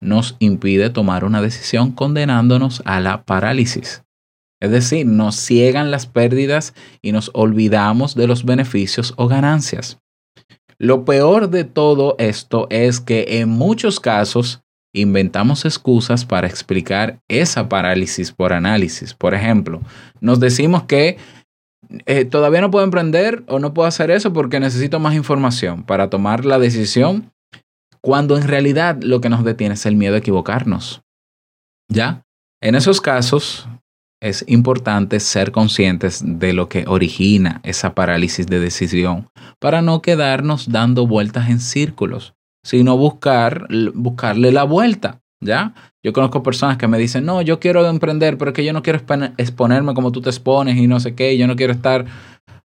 nos 0.00 0.36
impide 0.38 0.90
tomar 0.90 1.24
una 1.24 1.42
decisión 1.42 1.92
condenándonos 1.92 2.82
a 2.84 3.00
la 3.00 3.24
parálisis. 3.24 4.02
Es 4.60 4.70
decir, 4.70 5.06
nos 5.06 5.36
ciegan 5.36 5.90
las 5.90 6.06
pérdidas 6.06 6.74
y 7.02 7.12
nos 7.12 7.30
olvidamos 7.34 8.14
de 8.14 8.26
los 8.26 8.44
beneficios 8.44 9.14
o 9.16 9.28
ganancias. 9.28 9.98
Lo 10.78 11.04
peor 11.04 11.50
de 11.50 11.64
todo 11.64 12.16
esto 12.18 12.66
es 12.70 13.00
que 13.00 13.40
en 13.40 13.48
muchos 13.48 14.00
casos 14.00 14.62
inventamos 14.94 15.64
excusas 15.64 16.24
para 16.24 16.46
explicar 16.46 17.20
esa 17.28 17.68
parálisis 17.68 18.32
por 18.32 18.52
análisis. 18.52 19.12
Por 19.14 19.34
ejemplo, 19.34 19.80
nos 20.20 20.40
decimos 20.40 20.84
que 20.84 21.18
eh, 22.06 22.24
todavía 22.24 22.60
no 22.60 22.70
puedo 22.70 22.84
emprender 22.84 23.44
o 23.48 23.58
no 23.58 23.74
puedo 23.74 23.88
hacer 23.88 24.10
eso 24.10 24.32
porque 24.32 24.60
necesito 24.60 25.00
más 25.00 25.14
información 25.14 25.82
para 25.84 26.10
tomar 26.10 26.44
la 26.44 26.58
decisión, 26.58 27.32
cuando 28.00 28.36
en 28.36 28.46
realidad 28.46 29.02
lo 29.02 29.20
que 29.20 29.28
nos 29.28 29.44
detiene 29.44 29.74
es 29.74 29.86
el 29.86 29.96
miedo 29.96 30.14
a 30.14 30.18
equivocarnos. 30.18 31.02
¿Ya? 31.90 32.22
En 32.60 32.74
esos 32.74 33.00
casos 33.00 33.68
es 34.20 34.44
importante 34.48 35.20
ser 35.20 35.52
conscientes 35.52 36.22
de 36.24 36.52
lo 36.52 36.68
que 36.68 36.84
origina 36.86 37.60
esa 37.62 37.94
parálisis 37.94 38.46
de 38.46 38.58
decisión 38.58 39.28
para 39.60 39.80
no 39.80 40.02
quedarnos 40.02 40.70
dando 40.70 41.06
vueltas 41.06 41.48
en 41.50 41.60
círculos, 41.60 42.34
sino 42.64 42.96
buscar, 42.96 43.68
buscarle 43.94 44.52
la 44.52 44.64
vuelta. 44.64 45.20
¿Ya? 45.40 45.74
Yo 46.02 46.12
conozco 46.12 46.42
personas 46.42 46.78
que 46.78 46.88
me 46.88 46.98
dicen, 46.98 47.24
no, 47.24 47.42
yo 47.42 47.60
quiero 47.60 47.86
emprender, 47.88 48.38
pero 48.38 48.50
es 48.50 48.54
que 48.54 48.64
yo 48.64 48.72
no 48.72 48.82
quiero 48.82 49.00
exponerme 49.36 49.94
como 49.94 50.10
tú 50.10 50.20
te 50.20 50.30
expones 50.30 50.76
y 50.76 50.86
no 50.88 50.98
sé 51.00 51.14
qué, 51.14 51.38
yo 51.38 51.46
no 51.46 51.54
quiero 51.54 51.72
estar, 51.72 52.06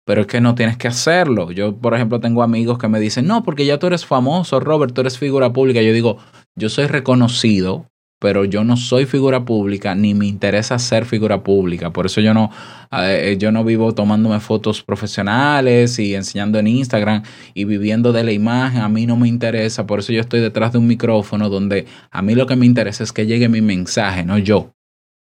pero 0.06 0.22
es 0.22 0.28
que 0.28 0.42
no 0.42 0.56
tienes 0.56 0.78
que 0.78 0.88
hacerlo. 0.88 1.52
Yo, 1.52 1.76
por 1.76 1.94
ejemplo, 1.94 2.20
tengo 2.20 2.44
amigos 2.44 2.78
que 2.78 2.88
me 2.88 3.00
dicen, 3.00 3.28
no, 3.28 3.44
porque 3.44 3.66
ya 3.66 3.78
tú 3.78 3.88
eres 3.88 4.06
famoso, 4.06 4.60
Robert, 4.60 4.94
tú 4.94 5.02
eres 5.02 5.18
figura 5.18 5.52
pública. 5.52 5.82
Yo 5.82 5.94
digo, 5.94 6.18
yo 6.56 6.70
soy 6.70 6.88
reconocido, 6.88 7.88
pero 8.26 8.44
yo 8.44 8.64
no 8.64 8.76
soy 8.76 9.06
figura 9.06 9.46
pública 9.46 9.94
ni 9.94 10.16
me 10.16 10.26
interesa 10.26 10.80
ser 10.80 11.06
figura 11.06 11.44
pública. 11.44 11.92
Por 11.92 12.08
eso 12.08 12.22
yo 12.22 12.34
no, 12.34 12.50
eh, 12.92 13.38
yo 13.38 13.52
no 13.52 13.64
vivo 13.64 13.94
tomándome 13.94 14.40
fotos 14.40 14.82
profesionales 14.82 16.00
y 16.00 16.16
enseñando 16.16 16.58
en 16.58 16.66
Instagram 16.66 17.22
y 17.54 17.66
viviendo 17.66 18.12
de 18.14 18.24
la 18.24 18.32
imagen. 18.32 18.82
A 18.82 18.90
mí 18.90 19.06
no 19.06 19.16
me 19.16 19.28
interesa. 19.28 19.86
Por 19.86 20.00
eso 20.00 20.12
yo 20.12 20.22
estoy 20.22 20.40
detrás 20.40 20.72
de 20.72 20.80
un 20.80 20.88
micrófono 20.88 21.50
donde 21.50 21.86
a 22.10 22.24
mí 22.24 22.34
lo 22.34 22.48
que 22.48 22.56
me 22.56 22.66
interesa 22.66 23.04
es 23.04 23.12
que 23.12 23.28
llegue 23.28 23.48
mi 23.48 23.62
mensaje, 23.62 24.24
no 24.26 24.40
yo. 24.40 24.74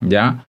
¿Ya? 0.02 0.46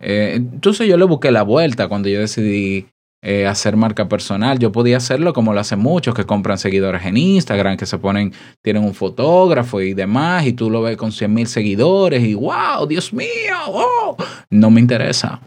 Eh, 0.00 0.32
entonces 0.34 0.88
yo 0.88 0.96
le 0.96 1.04
busqué 1.04 1.30
la 1.30 1.44
vuelta 1.44 1.86
cuando 1.86 2.08
yo 2.08 2.18
decidí 2.18 2.88
eh, 3.26 3.46
hacer 3.46 3.74
marca 3.76 4.06
personal. 4.06 4.58
Yo 4.58 4.70
podía 4.70 4.98
hacerlo 4.98 5.32
como 5.32 5.54
lo 5.54 5.60
hacen 5.60 5.78
muchos 5.78 6.14
que 6.14 6.26
compran 6.26 6.58
seguidores 6.58 7.06
en 7.06 7.16
Instagram, 7.16 7.78
que 7.78 7.86
se 7.86 7.96
ponen, 7.96 8.34
tienen 8.62 8.84
un 8.84 8.92
fotógrafo 8.92 9.80
y 9.80 9.94
demás, 9.94 10.46
y 10.46 10.52
tú 10.52 10.68
lo 10.68 10.82
ves 10.82 10.98
con 10.98 11.10
100 11.10 11.32
mil 11.32 11.46
seguidores 11.46 12.22
y 12.22 12.34
wow, 12.34 12.86
Dios 12.86 13.14
mío, 13.14 13.56
oh". 13.68 14.16
no 14.50 14.70
me 14.70 14.80
interesa. 14.80 15.40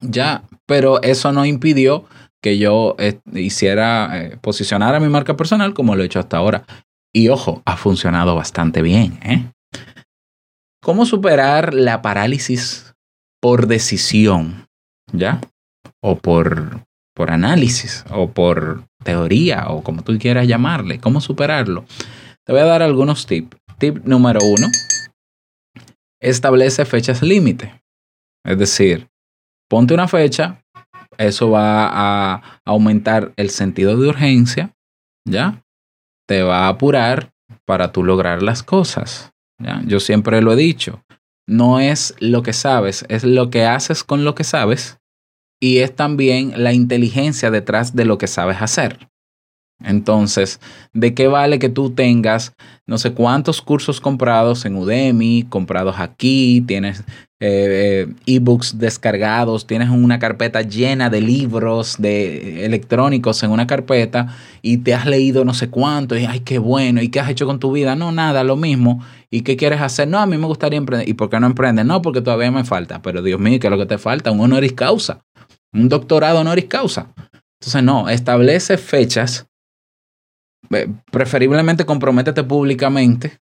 Ya, 0.00 0.42
pero 0.66 1.00
eso 1.02 1.30
no 1.30 1.46
impidió 1.46 2.06
que 2.42 2.58
yo 2.58 2.96
eh, 2.98 3.20
hiciera, 3.32 4.20
eh, 4.20 4.36
posicionar 4.38 4.96
a 4.96 5.00
mi 5.00 5.08
marca 5.08 5.36
personal 5.36 5.74
como 5.74 5.94
lo 5.94 6.02
he 6.02 6.06
hecho 6.06 6.18
hasta 6.18 6.38
ahora. 6.38 6.64
Y 7.12 7.28
ojo, 7.28 7.62
ha 7.64 7.76
funcionado 7.76 8.34
bastante 8.34 8.82
bien. 8.82 9.20
¿eh? 9.22 9.44
¿Cómo 10.82 11.06
superar 11.06 11.72
la 11.72 12.02
parálisis 12.02 12.94
por 13.40 13.68
decisión? 13.68 14.66
¿Ya? 15.12 15.40
O 16.02 16.16
por, 16.16 16.80
por 17.14 17.30
análisis 17.30 18.04
o 18.10 18.30
por 18.30 18.84
teoría 19.02 19.66
o 19.68 19.82
como 19.82 20.02
tú 20.02 20.18
quieras 20.18 20.46
llamarle, 20.46 20.98
cómo 20.98 21.20
superarlo. 21.20 21.84
Te 22.44 22.52
voy 22.52 22.62
a 22.62 22.66
dar 22.66 22.82
algunos 22.82 23.26
tips. 23.26 23.56
Tip 23.78 24.04
número 24.04 24.40
uno, 24.42 24.68
establece 26.20 26.84
fechas 26.84 27.22
límite. 27.22 27.80
Es 28.44 28.58
decir, 28.58 29.08
ponte 29.68 29.94
una 29.94 30.08
fecha, 30.08 30.62
eso 31.18 31.50
va 31.50 31.88
a 31.92 32.60
aumentar 32.64 33.32
el 33.36 33.50
sentido 33.50 33.96
de 33.96 34.08
urgencia, 34.08 34.72
¿ya? 35.26 35.62
Te 36.28 36.42
va 36.42 36.66
a 36.66 36.68
apurar 36.68 37.32
para 37.66 37.92
tú 37.92 38.04
lograr 38.04 38.42
las 38.42 38.62
cosas. 38.62 39.32
¿ya? 39.58 39.82
Yo 39.86 40.00
siempre 40.00 40.40
lo 40.40 40.52
he 40.52 40.56
dicho, 40.56 41.02
no 41.48 41.80
es 41.80 42.14
lo 42.20 42.42
que 42.42 42.52
sabes, 42.52 43.04
es 43.08 43.24
lo 43.24 43.50
que 43.50 43.64
haces 43.64 44.04
con 44.04 44.24
lo 44.24 44.34
que 44.34 44.44
sabes 44.44 44.98
y 45.60 45.78
es 45.78 45.94
también 45.94 46.52
la 46.56 46.72
inteligencia 46.72 47.50
detrás 47.50 47.94
de 47.94 48.04
lo 48.04 48.18
que 48.18 48.26
sabes 48.26 48.60
hacer. 48.60 49.08
Entonces, 49.82 50.60
¿de 50.92 51.14
qué 51.14 51.26
vale 51.26 51.58
que 51.58 51.68
tú 51.68 51.90
tengas 51.90 52.54
no 52.86 52.96
sé 52.96 53.12
cuántos 53.12 53.60
cursos 53.60 54.00
comprados 54.00 54.64
en 54.64 54.76
Udemy, 54.76 55.46
comprados 55.48 55.98
aquí, 55.98 56.62
tienes 56.66 57.00
eh, 57.40 58.06
eh, 58.06 58.14
ebooks 58.26 58.78
descargados, 58.78 59.66
tienes 59.66 59.90
una 59.90 60.18
carpeta 60.18 60.62
llena 60.62 61.10
de 61.10 61.20
libros 61.20 61.96
de 61.98 62.64
electrónicos 62.64 63.42
en 63.42 63.50
una 63.50 63.66
carpeta 63.66 64.28
y 64.62 64.78
te 64.78 64.94
has 64.94 65.06
leído 65.06 65.44
no 65.44 65.54
sé 65.54 65.68
cuánto 65.68 66.16
y 66.16 66.24
ay, 66.24 66.40
qué 66.40 66.58
bueno, 66.58 67.02
¿y 67.02 67.08
qué 67.08 67.20
has 67.20 67.28
hecho 67.28 67.46
con 67.46 67.58
tu 67.58 67.72
vida? 67.72 67.96
No, 67.96 68.12
nada, 68.12 68.44
lo 68.44 68.56
mismo. 68.56 69.02
¿Y 69.30 69.42
qué 69.42 69.56
quieres 69.56 69.80
hacer? 69.80 70.08
No, 70.08 70.18
a 70.18 70.26
mí 70.26 70.38
me 70.38 70.46
gustaría 70.46 70.78
emprender. 70.78 71.08
¿Y 71.08 71.14
por 71.14 71.28
qué 71.28 71.40
no 71.40 71.46
emprendes? 71.46 71.84
No, 71.84 72.00
porque 72.00 72.20
todavía 72.20 72.50
me 72.52 72.64
falta. 72.64 73.02
Pero 73.02 73.20
Dios 73.20 73.40
mío, 73.40 73.58
¿qué 73.60 73.66
es 73.66 73.70
lo 73.70 73.78
que 73.78 73.86
te 73.86 73.98
falta? 73.98 74.30
Un 74.30 74.40
honoris 74.40 74.72
causa 74.72 75.24
un 75.74 75.88
doctorado 75.88 76.40
honoris 76.40 76.66
causa. 76.66 77.12
Entonces, 77.60 77.82
no, 77.82 78.08
establece 78.08 78.78
fechas, 78.78 79.46
preferiblemente 81.10 81.84
comprométete 81.84 82.42
públicamente 82.44 83.38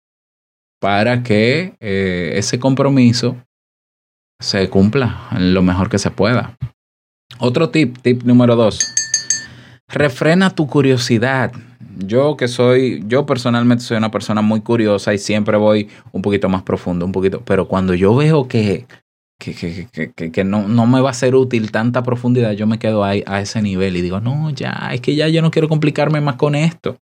para 0.79 1.23
que 1.23 1.75
eh, 1.79 2.33
ese 2.35 2.59
compromiso 2.59 3.37
se 4.39 4.69
cumpla 4.69 5.29
lo 5.37 5.61
mejor 5.61 5.89
que 5.89 5.97
se 5.97 6.11
pueda. 6.11 6.57
Otro 7.39 7.69
tip, 7.69 7.97
tip 8.01 8.23
número 8.23 8.55
dos, 8.55 8.79
refrena 9.87 10.49
tu 10.49 10.67
curiosidad. 10.67 11.51
Yo 11.97 12.37
que 12.37 12.47
soy, 12.47 13.03
yo 13.07 13.25
personalmente 13.25 13.83
soy 13.83 13.97
una 13.97 14.11
persona 14.11 14.41
muy 14.41 14.61
curiosa 14.61 15.13
y 15.13 15.17
siempre 15.17 15.57
voy 15.57 15.89
un 16.11 16.21
poquito 16.21 16.47
más 16.47 16.61
profundo, 16.61 17.05
un 17.05 17.11
poquito, 17.11 17.41
pero 17.43 17.67
cuando 17.67 17.95
yo 17.95 18.15
veo 18.15 18.47
que 18.47 18.85
que, 19.37 19.53
que, 19.53 20.11
que, 20.15 20.31
que, 20.31 20.43
no, 20.43 20.67
no 20.67 20.87
me 20.87 20.99
va 20.99 21.11
a 21.11 21.13
ser 21.13 21.35
útil 21.35 21.71
tanta 21.71 22.03
profundidad, 22.03 22.53
yo 22.53 22.65
me 22.67 22.79
quedo 22.79 23.03
ahí 23.03 23.23
a 23.27 23.39
ese 23.39 23.61
nivel 23.61 23.95
y 23.95 24.01
digo, 24.01 24.19
no, 24.19 24.49
ya, 24.49 24.89
es 24.93 25.01
que 25.01 25.15
ya 25.15 25.27
yo 25.27 25.41
no 25.41 25.51
quiero 25.51 25.69
complicarme 25.69 26.21
más 26.21 26.35
con 26.35 26.55
esto. 26.55 26.97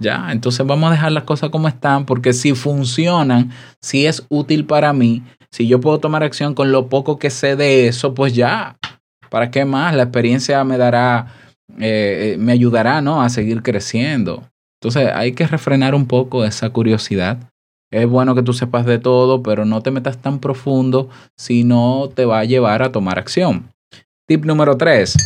Ya, 0.00 0.30
entonces 0.30 0.64
vamos 0.64 0.88
a 0.88 0.92
dejar 0.92 1.12
las 1.12 1.24
cosas 1.24 1.50
como 1.50 1.66
están, 1.66 2.06
porque 2.06 2.32
si 2.32 2.54
funcionan, 2.54 3.50
si 3.82 4.06
es 4.06 4.24
útil 4.28 4.64
para 4.64 4.92
mí, 4.92 5.24
si 5.50 5.66
yo 5.66 5.80
puedo 5.80 5.98
tomar 5.98 6.22
acción 6.22 6.54
con 6.54 6.70
lo 6.70 6.88
poco 6.88 7.18
que 7.18 7.30
sé 7.30 7.56
de 7.56 7.88
eso, 7.88 8.14
pues 8.14 8.32
ya, 8.34 8.78
¿para 9.28 9.50
qué 9.50 9.64
más? 9.64 9.94
La 9.96 10.04
experiencia 10.04 10.62
me 10.62 10.78
dará, 10.78 11.34
eh, 11.80 12.36
me 12.38 12.52
ayudará, 12.52 13.00
¿no? 13.00 13.22
A 13.22 13.28
seguir 13.28 13.62
creciendo. 13.62 14.48
Entonces 14.80 15.10
hay 15.12 15.32
que 15.32 15.46
refrenar 15.46 15.96
un 15.96 16.06
poco 16.06 16.44
esa 16.44 16.70
curiosidad 16.70 17.40
es 17.90 18.06
bueno 18.06 18.34
que 18.34 18.42
tú 18.42 18.52
sepas 18.52 18.84
de 18.86 18.98
todo, 18.98 19.42
pero 19.42 19.64
no 19.64 19.82
te 19.82 19.90
metas 19.90 20.18
tan 20.18 20.38
profundo 20.38 21.08
si 21.36 21.64
no 21.64 22.10
te 22.14 22.24
va 22.24 22.40
a 22.40 22.44
llevar 22.44 22.82
a 22.82 22.92
tomar 22.92 23.18
acción. 23.18 23.70
Tip 24.26 24.44
número 24.44 24.76
3. 24.76 25.16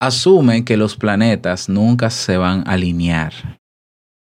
Asume 0.00 0.64
que 0.64 0.76
los 0.76 0.96
planetas 0.96 1.68
nunca 1.68 2.10
se 2.10 2.36
van 2.36 2.66
a 2.66 2.72
alinear. 2.72 3.32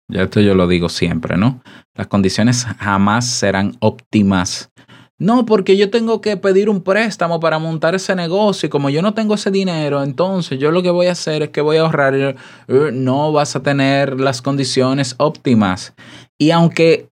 Ya 0.09 0.23
esto 0.23 0.39
yo 0.39 0.55
lo 0.55 0.67
digo 0.67 0.87
siempre, 0.87 1.35
¿no? 1.35 1.61
Las 1.93 2.07
condiciones 2.07 2.65
jamás 2.79 3.25
serán 3.25 3.75
óptimas. 3.81 4.71
No, 5.19 5.45
porque 5.45 5.75
yo 5.75 5.89
tengo 5.89 6.21
que 6.21 6.37
pedir 6.37 6.69
un 6.69 6.83
préstamo 6.83 7.39
para 7.39 7.57
montar 7.57 7.95
ese 7.95 8.15
negocio 8.15 8.67
y 8.67 8.69
como 8.69 8.91
yo 8.91 9.01
no 9.01 9.15
tengo 9.15 9.33
ese 9.33 9.49
dinero, 9.49 10.03
entonces 10.03 10.59
yo 10.59 10.69
lo 10.69 10.83
que 10.83 10.91
voy 10.91 11.07
a 11.07 11.13
hacer 11.13 11.41
es 11.41 11.49
que 11.49 11.61
voy 11.61 11.77
a 11.77 11.81
ahorrar. 11.81 12.13
Eh, 12.13 12.35
no 12.93 13.31
vas 13.31 13.55
a 13.55 13.63
tener 13.63 14.21
las 14.21 14.43
condiciones 14.43 15.15
óptimas. 15.17 15.95
Y 16.39 16.51
aunque 16.51 17.09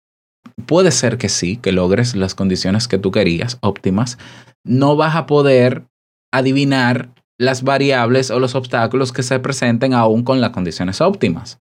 puede 0.66 0.92
ser 0.92 1.18
que 1.18 1.30
sí, 1.30 1.58
que 1.58 1.72
logres 1.72 2.16
las 2.16 2.36
condiciones 2.36 2.88
que 2.88 2.98
tú 2.98 3.12
querías, 3.12 3.58
óptimas, 3.62 4.18
no 4.66 4.96
vas 4.96 5.16
a 5.16 5.26
poder 5.26 5.86
adivinar 6.32 7.14
las 7.40 7.64
variables 7.64 8.32
o 8.32 8.40
los 8.40 8.56
obstáculos 8.56 9.12
que 9.12 9.24
se 9.24 9.40
presenten 9.40 9.94
aún 9.94 10.24
con 10.24 10.42
las 10.42 10.52
condiciones 10.52 11.02
óptimas. 11.02 11.60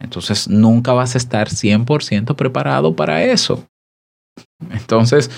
Entonces 0.00 0.48
nunca 0.48 0.92
vas 0.92 1.14
a 1.14 1.18
estar 1.18 1.48
100% 1.48 2.34
preparado 2.36 2.94
para 2.94 3.24
eso. 3.24 3.66
Entonces 4.70 5.30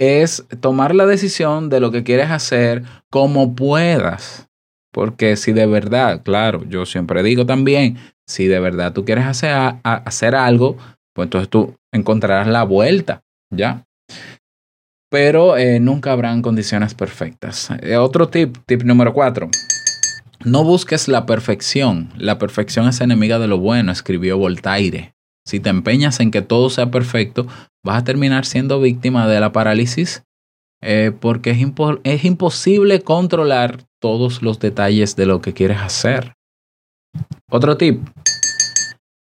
es 0.00 0.44
tomar 0.60 0.94
la 0.94 1.06
decisión 1.06 1.68
de 1.68 1.80
lo 1.80 1.90
que 1.90 2.02
quieres 2.02 2.30
hacer 2.30 2.82
como 3.10 3.54
puedas. 3.54 4.48
Porque 4.92 5.36
si 5.36 5.52
de 5.52 5.66
verdad, 5.66 6.22
claro, 6.22 6.64
yo 6.68 6.86
siempre 6.86 7.22
digo 7.22 7.46
también, 7.46 7.96
si 8.26 8.46
de 8.46 8.60
verdad 8.60 8.92
tú 8.92 9.04
quieres 9.04 9.24
hacer, 9.24 9.50
hacer 9.82 10.34
algo, 10.34 10.76
pues 11.14 11.26
entonces 11.26 11.48
tú 11.48 11.74
encontrarás 11.92 12.46
la 12.46 12.62
vuelta, 12.62 13.22
¿ya? 13.50 13.84
Pero 15.10 15.56
eh, 15.56 15.80
nunca 15.80 16.12
habrán 16.12 16.42
condiciones 16.42 16.94
perfectas. 16.94 17.70
Eh, 17.82 17.96
otro 17.96 18.28
tip, 18.28 18.56
tip 18.66 18.82
número 18.82 19.12
cuatro. 19.12 19.50
No 20.44 20.64
busques 20.64 21.08
la 21.08 21.26
perfección. 21.26 22.10
La 22.16 22.38
perfección 22.38 22.88
es 22.88 23.00
enemiga 23.00 23.38
de 23.38 23.46
lo 23.46 23.58
bueno, 23.58 23.92
escribió 23.92 24.38
Voltaire. 24.38 25.14
Si 25.46 25.60
te 25.60 25.70
empeñas 25.70 26.20
en 26.20 26.30
que 26.30 26.42
todo 26.42 26.70
sea 26.70 26.90
perfecto, 26.90 27.46
vas 27.84 28.02
a 28.02 28.04
terminar 28.04 28.46
siendo 28.46 28.80
víctima 28.80 29.28
de 29.28 29.40
la 29.40 29.52
parálisis 29.52 30.24
eh, 30.82 31.12
porque 31.18 31.50
es, 31.50 31.58
es 32.02 32.24
imposible 32.24 33.00
controlar 33.00 33.84
todos 34.02 34.42
los 34.42 34.58
detalles 34.58 35.16
de 35.16 35.24
lo 35.24 35.40
que 35.40 35.54
quieres 35.54 35.78
hacer. 35.80 36.34
Otro 37.50 37.76
tip, 37.76 38.02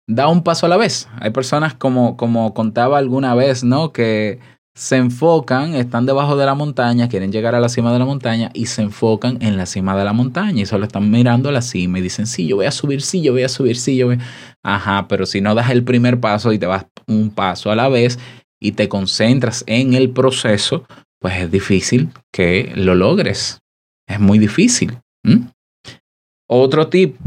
da 0.08 0.28
un 0.28 0.44
paso 0.44 0.66
a 0.66 0.70
la 0.70 0.78
vez. 0.78 1.08
Hay 1.20 1.32
personas 1.32 1.74
como, 1.74 2.18
como 2.18 2.54
contaba 2.54 2.98
alguna 2.98 3.34
vez, 3.34 3.64
¿no? 3.64 3.94
Que 3.94 4.40
se 4.78 4.98
enfocan, 4.98 5.74
están 5.74 6.06
debajo 6.06 6.36
de 6.36 6.46
la 6.46 6.54
montaña, 6.54 7.08
quieren 7.08 7.32
llegar 7.32 7.56
a 7.56 7.62
la 7.62 7.70
cima 7.70 7.94
de 7.94 8.00
la 8.00 8.06
montaña 8.06 8.52
y 8.54 8.66
se 8.66 8.82
enfocan 8.82 9.38
en 9.42 9.56
la 9.56 9.66
cima 9.66 9.96
de 9.96 10.04
la 10.04 10.12
montaña 10.12 10.62
y 10.62 10.66
solo 10.66 10.86
están 10.86 11.10
mirando 11.10 11.48
a 11.48 11.54
la 11.54 11.62
cima 11.62 12.00
y 12.00 12.02
dicen, 12.02 12.28
sí, 12.28 12.46
yo 12.46 12.58
voy 12.58 12.66
a 12.66 12.72
subir, 12.72 13.02
sí, 13.02 13.22
yo 13.22 13.32
voy 13.32 13.44
a 13.44 13.50
subir, 13.50 13.78
sí, 13.78 13.96
yo 13.96 14.08
voy. 14.08 14.18
Ajá, 14.64 15.08
pero 15.08 15.26
si 15.26 15.40
no 15.40 15.56
das 15.56 15.70
el 15.70 15.86
primer 15.86 16.20
paso 16.20 16.52
y 16.52 16.60
te 16.60 16.66
vas 16.66 16.86
un 17.08 17.30
paso 17.30 17.72
a 17.72 17.76
la 17.76 17.88
vez 17.88 18.20
y 18.60 18.74
te 18.74 18.90
concentras 18.90 19.64
en 19.68 19.94
el 19.94 20.10
proceso, 20.10 20.84
pues 21.22 21.38
es 21.38 21.50
difícil 21.50 22.10
que 22.34 22.74
lo 22.76 22.96
logres. 22.96 23.60
Es 24.08 24.20
muy 24.20 24.40
difícil. 24.40 24.98
Otro 26.48 26.88
tip, 26.88 27.18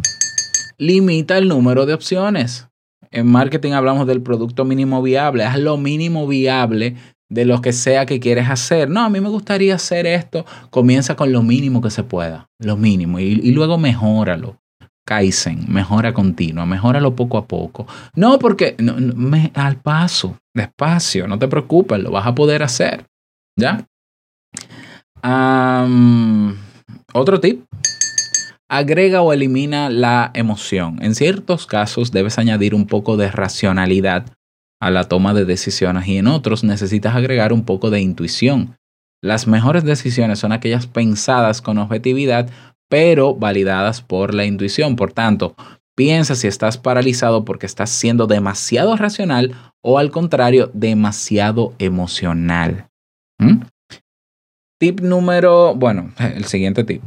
limita 0.78 1.38
el 1.38 1.48
número 1.48 1.86
de 1.86 1.94
opciones. 1.94 2.68
En 3.10 3.26
marketing 3.26 3.72
hablamos 3.72 4.06
del 4.06 4.22
producto 4.22 4.64
mínimo 4.64 5.02
viable. 5.02 5.44
Haz 5.44 5.58
lo 5.58 5.76
mínimo 5.76 6.26
viable 6.26 6.96
de 7.30 7.44
lo 7.44 7.60
que 7.60 7.72
sea 7.72 8.06
que 8.06 8.20
quieres 8.20 8.48
hacer. 8.48 8.88
No, 8.88 9.04
a 9.04 9.10
mí 9.10 9.20
me 9.20 9.28
gustaría 9.28 9.74
hacer 9.74 10.06
esto. 10.06 10.46
Comienza 10.70 11.16
con 11.16 11.32
lo 11.32 11.42
mínimo 11.42 11.80
que 11.80 11.90
se 11.90 12.02
pueda. 12.02 12.48
Lo 12.58 12.76
mínimo. 12.76 13.18
Y, 13.18 13.50
luego 13.52 13.78
mejóralo. 13.78 14.58
Kaizen, 15.06 15.64
mejora 15.72 16.12
continua, 16.12 16.66
mejóralo 16.66 17.16
poco 17.16 17.38
a 17.38 17.46
poco. 17.46 17.86
No 18.14 18.38
porque 18.38 18.76
me, 18.78 19.50
al 19.54 19.80
paso, 19.80 20.36
despacio, 20.54 21.26
no 21.26 21.38
te 21.38 21.48
preocupes, 21.48 21.98
lo 21.98 22.10
vas 22.10 22.26
a 22.26 22.34
poder 22.34 22.62
hacer. 22.62 23.06
¿Ya? 23.58 23.86
Otro 27.12 27.40
tip. 27.40 27.64
Agrega 28.68 29.22
o 29.22 29.32
elimina 29.32 29.88
la 29.88 30.30
emoción. 30.34 30.98
En 31.02 31.14
ciertos 31.14 31.66
casos 31.66 32.12
debes 32.12 32.38
añadir 32.38 32.74
un 32.74 32.86
poco 32.86 33.16
de 33.16 33.30
racionalidad 33.30 34.26
a 34.80 34.90
la 34.90 35.04
toma 35.04 35.34
de 35.34 35.44
decisiones 35.44 36.06
y 36.06 36.18
en 36.18 36.26
otros 36.26 36.64
necesitas 36.64 37.16
agregar 37.16 37.52
un 37.52 37.64
poco 37.64 37.90
de 37.90 38.00
intuición. 38.00 38.76
Las 39.22 39.46
mejores 39.46 39.84
decisiones 39.84 40.38
son 40.38 40.52
aquellas 40.52 40.86
pensadas 40.86 41.62
con 41.62 41.78
objetividad 41.78 42.50
pero 42.88 43.34
validadas 43.34 44.02
por 44.02 44.34
la 44.34 44.44
intuición. 44.44 44.96
Por 44.96 45.12
tanto, 45.12 45.54
piensa 45.94 46.34
si 46.34 46.46
estás 46.46 46.78
paralizado 46.78 47.44
porque 47.44 47.66
estás 47.66 47.90
siendo 47.90 48.26
demasiado 48.26 48.96
racional 48.96 49.54
o 49.82 49.98
al 49.98 50.10
contrario, 50.10 50.70
demasiado 50.74 51.74
emocional. 51.78 52.88
¿Mm? 53.38 53.60
Tip 54.80 55.00
número, 55.00 55.74
bueno, 55.74 56.12
el 56.18 56.44
siguiente 56.44 56.84
tip. 56.84 57.02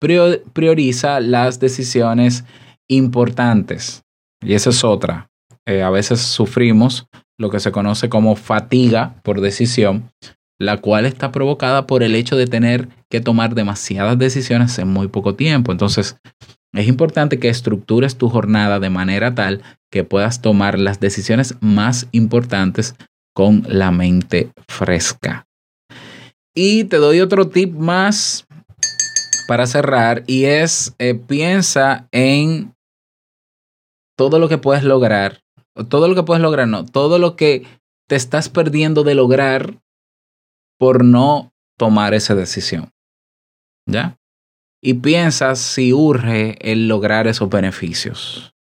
Prioriza 0.00 1.20
las 1.20 1.60
decisiones 1.60 2.44
importantes. 2.88 4.02
Y 4.44 4.54
esa 4.54 4.70
es 4.70 4.84
otra. 4.84 5.30
Eh, 5.66 5.82
a 5.82 5.90
veces 5.90 6.20
sufrimos 6.20 7.06
lo 7.38 7.50
que 7.50 7.60
se 7.60 7.72
conoce 7.72 8.08
como 8.08 8.36
fatiga 8.36 9.20
por 9.22 9.40
decisión, 9.40 10.10
la 10.58 10.78
cual 10.78 11.06
está 11.06 11.32
provocada 11.32 11.86
por 11.86 12.02
el 12.02 12.14
hecho 12.14 12.36
de 12.36 12.46
tener 12.46 12.88
que 13.10 13.20
tomar 13.20 13.54
demasiadas 13.54 14.18
decisiones 14.18 14.78
en 14.78 14.88
muy 14.88 15.08
poco 15.08 15.34
tiempo. 15.34 15.72
Entonces, 15.72 16.18
es 16.72 16.88
importante 16.88 17.38
que 17.38 17.48
estructures 17.48 18.16
tu 18.16 18.28
jornada 18.28 18.80
de 18.80 18.90
manera 18.90 19.34
tal 19.34 19.62
que 19.90 20.04
puedas 20.04 20.42
tomar 20.42 20.78
las 20.78 21.00
decisiones 21.00 21.54
más 21.60 22.06
importantes 22.12 22.94
con 23.34 23.64
la 23.68 23.90
mente 23.90 24.50
fresca. 24.68 25.45
Y 26.58 26.84
te 26.84 26.96
doy 26.96 27.20
otro 27.20 27.50
tip 27.50 27.74
más 27.74 28.46
para 29.46 29.66
cerrar 29.66 30.24
y 30.26 30.44
es 30.44 30.94
eh, 30.98 31.14
piensa 31.14 32.08
en 32.12 32.74
todo 34.16 34.38
lo 34.38 34.48
que 34.48 34.56
puedes 34.56 34.82
lograr, 34.82 35.42
todo 35.90 36.08
lo 36.08 36.14
que 36.14 36.22
puedes 36.22 36.42
lograr, 36.42 36.66
no, 36.66 36.86
todo 36.86 37.18
lo 37.18 37.36
que 37.36 37.66
te 38.08 38.16
estás 38.16 38.48
perdiendo 38.48 39.04
de 39.04 39.14
lograr 39.14 39.82
por 40.78 41.04
no 41.04 41.52
tomar 41.76 42.14
esa 42.14 42.34
decisión. 42.34 42.90
¿Ya? 43.86 44.16
Y 44.82 44.94
piensas 44.94 45.58
si 45.58 45.92
urge 45.92 46.56
el 46.60 46.88
lograr 46.88 47.26
esos 47.26 47.50
beneficios. 47.50 48.54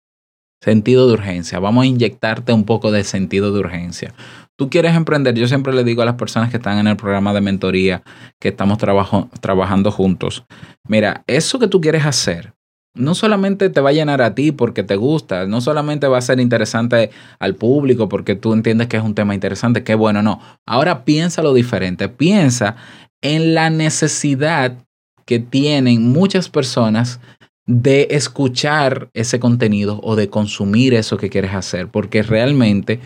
Sentido 0.62 1.08
de 1.08 1.14
urgencia. 1.14 1.60
Vamos 1.60 1.84
a 1.84 1.88
inyectarte 1.88 2.54
un 2.54 2.66
poco 2.66 2.92
de 2.92 3.04
sentido 3.04 3.52
de 3.52 3.60
urgencia. 3.60 4.16
Tú 4.58 4.70
quieres 4.70 4.96
emprender, 4.96 5.34
yo 5.34 5.48
siempre 5.48 5.74
le 5.74 5.84
digo 5.84 6.04
a 6.04 6.06
las 6.06 6.16
personas 6.16 6.52
que 6.52 6.58
están 6.58 6.78
en 6.78 6.88
el 6.88 6.96
programa 6.96 7.34
de 7.34 7.42
mentoría, 7.42 8.04
que 8.40 8.50
estamos 8.50 8.78
trabajando 8.78 9.92
juntos, 9.92 10.46
mira, 10.88 11.24
eso 11.26 11.58
que 11.58 11.68
tú 11.68 11.82
quieres 11.82 12.06
hacer, 12.06 12.54
no 12.96 13.16
solamente 13.16 13.72
te 13.72 13.82
va 13.82 13.90
a 13.90 13.94
llenar 13.94 14.22
a 14.22 14.36
ti 14.36 14.52
porque 14.52 14.84
te 14.84 14.96
gusta, 14.96 15.48
no 15.48 15.62
solamente 15.62 16.08
va 16.08 16.20
a 16.20 16.22
ser 16.22 16.40
interesante 16.40 17.10
al 17.40 17.56
público 17.56 18.08
porque 18.08 18.36
tú 18.36 18.54
entiendes 18.54 18.88
que 18.88 18.98
es 18.98 19.04
un 19.04 19.16
tema 19.16 19.34
interesante, 19.34 19.84
qué 19.84 19.96
bueno, 19.96 20.22
no. 20.22 20.40
Ahora 20.68 21.04
piensa 21.04 21.42
lo 21.42 21.56
diferente, 21.56 22.08
piensa 22.08 22.76
en 23.22 23.56
la 23.56 23.72
necesidad 23.72 24.78
que 25.26 25.40
tienen 25.40 26.12
muchas 26.12 26.50
personas 26.50 27.20
de 27.66 28.10
escuchar 28.12 29.10
ese 29.14 29.40
contenido 29.40 30.00
o 30.04 30.16
de 30.16 30.30
consumir 30.30 30.94
eso 30.94 31.18
que 31.18 31.30
quieres 31.30 31.56
hacer, 31.56 31.88
porque 31.88 32.22
realmente 32.22 33.00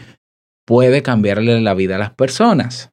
puede 0.68 1.02
cambiarle 1.02 1.60
la 1.62 1.74
vida 1.74 1.96
a 1.96 2.00
las 2.00 2.14
personas. 2.14 2.92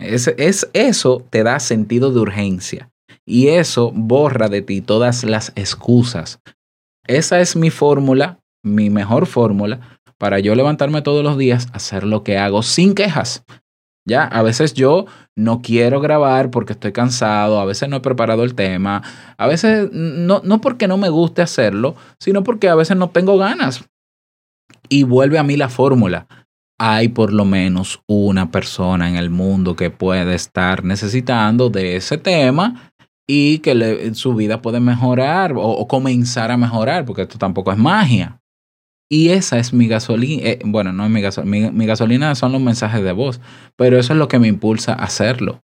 Es, 0.00 0.28
es, 0.38 0.68
eso 0.72 1.26
te 1.28 1.42
da 1.42 1.60
sentido 1.60 2.10
de 2.10 2.20
urgencia 2.20 2.90
y 3.26 3.48
eso 3.48 3.92
borra 3.94 4.48
de 4.48 4.62
ti 4.62 4.80
todas 4.80 5.22
las 5.24 5.52
excusas. 5.54 6.40
Esa 7.06 7.40
es 7.40 7.54
mi 7.54 7.70
fórmula, 7.70 8.40
mi 8.64 8.88
mejor 8.88 9.26
fórmula 9.26 10.00
para 10.18 10.38
yo 10.38 10.54
levantarme 10.54 11.02
todos 11.02 11.22
los 11.22 11.38
días, 11.38 11.68
hacer 11.72 12.04
lo 12.04 12.24
que 12.24 12.38
hago 12.38 12.62
sin 12.62 12.94
quejas. 12.94 13.44
Ya, 14.06 14.24
a 14.24 14.42
veces 14.42 14.74
yo 14.74 15.06
no 15.36 15.60
quiero 15.62 16.00
grabar 16.00 16.50
porque 16.50 16.72
estoy 16.72 16.92
cansado, 16.92 17.60
a 17.60 17.64
veces 17.64 17.88
no 17.88 17.96
he 17.96 18.00
preparado 18.00 18.44
el 18.44 18.54
tema, 18.54 19.02
a 19.36 19.46
veces 19.46 19.90
no, 19.92 20.40
no 20.42 20.60
porque 20.60 20.88
no 20.88 20.96
me 20.96 21.10
guste 21.10 21.42
hacerlo, 21.42 21.96
sino 22.18 22.42
porque 22.42 22.68
a 22.68 22.74
veces 22.74 22.96
no 22.96 23.10
tengo 23.10 23.36
ganas. 23.38 23.84
Y 24.88 25.04
vuelve 25.04 25.38
a 25.38 25.42
mí 25.42 25.56
la 25.56 25.68
fórmula. 25.68 26.26
Hay 26.82 27.08
por 27.08 27.30
lo 27.34 27.44
menos 27.44 28.00
una 28.06 28.50
persona 28.50 29.10
en 29.10 29.16
el 29.16 29.28
mundo 29.28 29.76
que 29.76 29.90
puede 29.90 30.34
estar 30.34 30.82
necesitando 30.82 31.68
de 31.68 31.96
ese 31.96 32.16
tema 32.16 32.90
y 33.28 33.58
que 33.58 34.12
su 34.14 34.34
vida 34.34 34.62
puede 34.62 34.80
mejorar 34.80 35.52
o, 35.54 35.86
comenzar 35.86 36.50
a 36.50 36.56
mejorar, 36.56 37.04
porque 37.04 37.20
esto 37.20 37.36
tampoco 37.36 37.70
es 37.70 37.76
magia. 37.76 38.40
Y 39.10 39.28
esa 39.28 39.58
es 39.58 39.74
mi 39.74 39.88
gasolina, 39.88 40.42
eh, 40.42 40.58
bueno, 40.64 40.90
no 40.94 41.04
es 41.04 41.10
mi 41.10 41.20
gasolina, 41.20 41.70
mi, 41.70 41.84
gasolina 41.84 42.34
son 42.34 42.52
los 42.52 42.62
mensajes 42.62 43.04
de 43.04 43.12
voz, 43.12 43.42
pero 43.76 43.98
eso 43.98 44.14
es 44.14 44.18
lo 44.18 44.28
que 44.28 44.38
me 44.38 44.48
impulsa 44.48 44.94
a 44.94 45.04
hacerlo. 45.04 45.60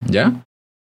¿Ya? 0.00 0.46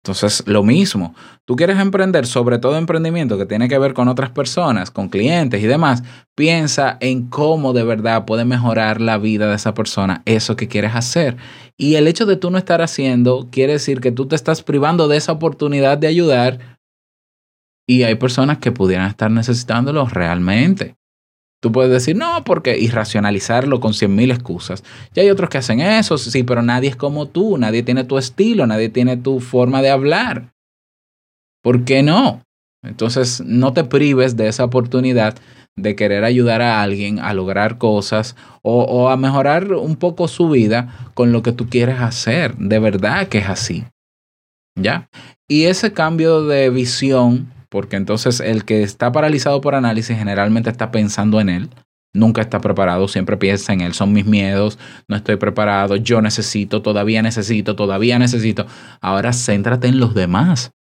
Entonces, 0.03 0.43
lo 0.47 0.63
mismo, 0.63 1.13
tú 1.43 1.57
quieres 1.57 1.77
emprender, 1.77 2.25
sobre 2.25 2.57
todo 2.57 2.77
emprendimiento 2.77 3.37
que 3.37 3.45
tiene 3.45 3.67
que 3.67 3.77
ver 3.77 3.93
con 3.93 4.07
otras 4.07 4.29
personas, 4.29 4.91
con 4.91 5.09
clientes 5.09 5.61
y 5.61 5.67
demás, 5.67 6.03
piensa 6.35 6.97
en 7.01 7.27
cómo 7.27 7.73
de 7.73 7.83
verdad 7.83 8.23
puede 8.23 8.45
mejorar 8.45 9.01
la 9.01 9.17
vida 9.17 9.49
de 9.49 9.55
esa 9.55 9.73
persona, 9.73 10.21
eso 10.25 10.55
que 10.55 10.69
quieres 10.69 10.95
hacer. 10.95 11.35
Y 11.75 11.95
el 11.95 12.07
hecho 12.07 12.25
de 12.25 12.37
tú 12.37 12.49
no 12.49 12.57
estar 12.57 12.81
haciendo 12.81 13.49
quiere 13.51 13.73
decir 13.73 13.99
que 13.99 14.13
tú 14.13 14.25
te 14.25 14.37
estás 14.37 14.63
privando 14.63 15.09
de 15.09 15.17
esa 15.17 15.33
oportunidad 15.33 15.97
de 15.97 16.07
ayudar 16.07 16.79
y 17.85 18.03
hay 18.03 18.15
personas 18.15 18.59
que 18.59 18.71
pudieran 18.71 19.09
estar 19.09 19.31
necesitándolo 19.31 20.05
realmente. 20.05 20.98
Tú 21.61 21.71
puedes 21.73 21.91
decir, 21.91 22.15
no, 22.15 22.43
porque 22.45 22.77
irracionalizarlo 22.79 23.79
con 23.81 23.93
cien 23.93 24.15
mil 24.15 24.31
excusas. 24.31 24.83
Y 25.13 25.19
hay 25.19 25.29
otros 25.29 25.49
que 25.49 25.57
hacen 25.57 25.81
eso, 25.81 26.17
sí, 26.17 26.43
pero 26.43 26.61
nadie 26.61 26.89
es 26.89 26.95
como 26.95 27.27
tú, 27.27 27.57
nadie 27.57 27.83
tiene 27.83 28.05
tu 28.05 28.17
estilo, 28.17 28.65
nadie 28.65 28.89
tiene 28.89 29.17
tu 29.17 29.41
forma 29.41 29.81
de 29.81 29.89
hablar. 29.89 30.53
¿Por 31.61 31.83
qué 31.83 32.01
no? 32.01 32.41
Entonces, 32.81 33.41
no 33.45 33.73
te 33.73 33.83
prives 33.83 34.37
de 34.37 34.47
esa 34.47 34.63
oportunidad 34.63 35.35
de 35.75 35.95
querer 35.95 36.23
ayudar 36.23 36.61
a 36.61 36.81
alguien 36.81 37.19
a 37.19 37.33
lograr 37.33 37.77
cosas 37.77 38.35
o, 38.61 39.09
a 39.09 39.17
mejorar 39.17 39.73
un 39.73 39.95
poco 39.95 40.27
su 40.27 40.49
vida 40.49 41.11
con 41.13 41.31
lo 41.31 41.41
que 41.41 41.51
tú 41.51 41.67
quieres 41.69 41.99
hacer. 41.99 42.55
De 42.57 42.79
verdad 42.79 43.27
que 43.27 43.39
es 43.39 43.49
así. 43.49 43.85
¿Ya? 44.75 45.09
Y 45.47 45.65
ese 45.65 45.91
cambio 45.91 46.45
de 46.45 46.69
visión 46.69 47.51
porque 47.69 47.95
entonces 47.95 48.39
el 48.39 48.65
que 48.65 48.83
está 48.83 49.11
paralizado 49.11 49.61
por 49.61 49.75
análisis 49.75 50.17
generalmente 50.17 50.69
está 50.69 50.91
pensando 50.91 51.39
en 51.39 51.49
él, 51.49 51.69
nunca 52.13 52.41
está 52.41 52.59
preparado, 52.59 53.07
siempre 53.07 53.37
piensa 53.37 53.73
en 53.73 53.81
él, 53.81 53.93
son 53.93 54.13
mis 54.13 54.25
miedos, 54.25 54.79
no 55.07 55.15
estoy 55.15 55.35
preparado, 55.35 55.95
yo 55.95 56.21
necesito, 56.21 56.81
todavía 56.81 57.21
necesito, 57.21 57.75
todavía 57.75 58.19
necesito. 58.19 58.65
Ahora 59.01 59.33
céntrate 59.33 59.87
en 59.87 59.99
los 59.99 60.13
demás. 60.13 60.71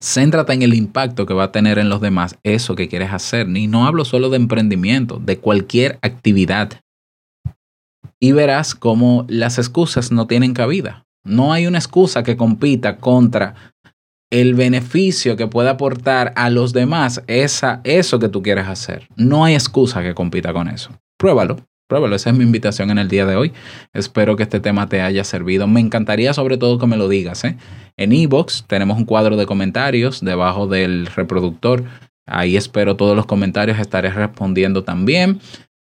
Céntrate 0.00 0.52
en 0.52 0.62
el 0.62 0.74
impacto 0.74 1.26
que 1.26 1.34
va 1.34 1.44
a 1.44 1.52
tener 1.52 1.78
en 1.78 1.88
los 1.88 2.00
demás 2.00 2.38
eso 2.44 2.76
que 2.76 2.88
quieres 2.88 3.12
hacer. 3.12 3.48
Y 3.48 3.66
no 3.66 3.86
hablo 3.86 4.04
solo 4.04 4.30
de 4.30 4.36
emprendimiento, 4.36 5.18
de 5.18 5.38
cualquier 5.38 5.98
actividad. 6.02 6.80
Y 8.20 8.32
verás 8.32 8.74
cómo 8.74 9.26
las 9.28 9.58
excusas 9.58 10.12
no 10.12 10.26
tienen 10.26 10.54
cabida. 10.54 11.04
No 11.24 11.52
hay 11.52 11.66
una 11.66 11.78
excusa 11.78 12.22
que 12.22 12.36
compita 12.36 12.98
contra 12.98 13.72
el 14.30 14.54
beneficio 14.54 15.36
que 15.36 15.46
puede 15.46 15.70
aportar 15.70 16.32
a 16.36 16.50
los 16.50 16.72
demás 16.72 17.22
esa, 17.26 17.80
eso 17.84 18.18
que 18.18 18.28
tú 18.28 18.42
quieres 18.42 18.66
hacer. 18.66 19.08
No 19.16 19.44
hay 19.44 19.54
excusa 19.54 20.02
que 20.02 20.14
compita 20.14 20.52
con 20.52 20.68
eso. 20.68 20.90
Pruébalo, 21.16 21.56
pruébalo. 21.88 22.14
Esa 22.14 22.30
es 22.30 22.36
mi 22.36 22.44
invitación 22.44 22.90
en 22.90 22.98
el 22.98 23.08
día 23.08 23.26
de 23.26 23.36
hoy. 23.36 23.52
Espero 23.92 24.36
que 24.36 24.42
este 24.42 24.60
tema 24.60 24.88
te 24.88 25.00
haya 25.00 25.24
servido. 25.24 25.66
Me 25.66 25.80
encantaría 25.80 26.34
sobre 26.34 26.58
todo 26.58 26.78
que 26.78 26.86
me 26.86 26.96
lo 26.96 27.08
digas. 27.08 27.44
¿eh? 27.44 27.56
En 27.96 28.12
Evox 28.12 28.64
tenemos 28.66 28.98
un 28.98 29.04
cuadro 29.04 29.36
de 29.36 29.46
comentarios 29.46 30.20
debajo 30.20 30.66
del 30.66 31.06
reproductor. 31.06 31.84
Ahí 32.26 32.58
espero 32.58 32.94
todos 32.94 33.16
los 33.16 33.24
comentarios, 33.24 33.78
estaré 33.78 34.10
respondiendo 34.10 34.84
también. 34.84 35.40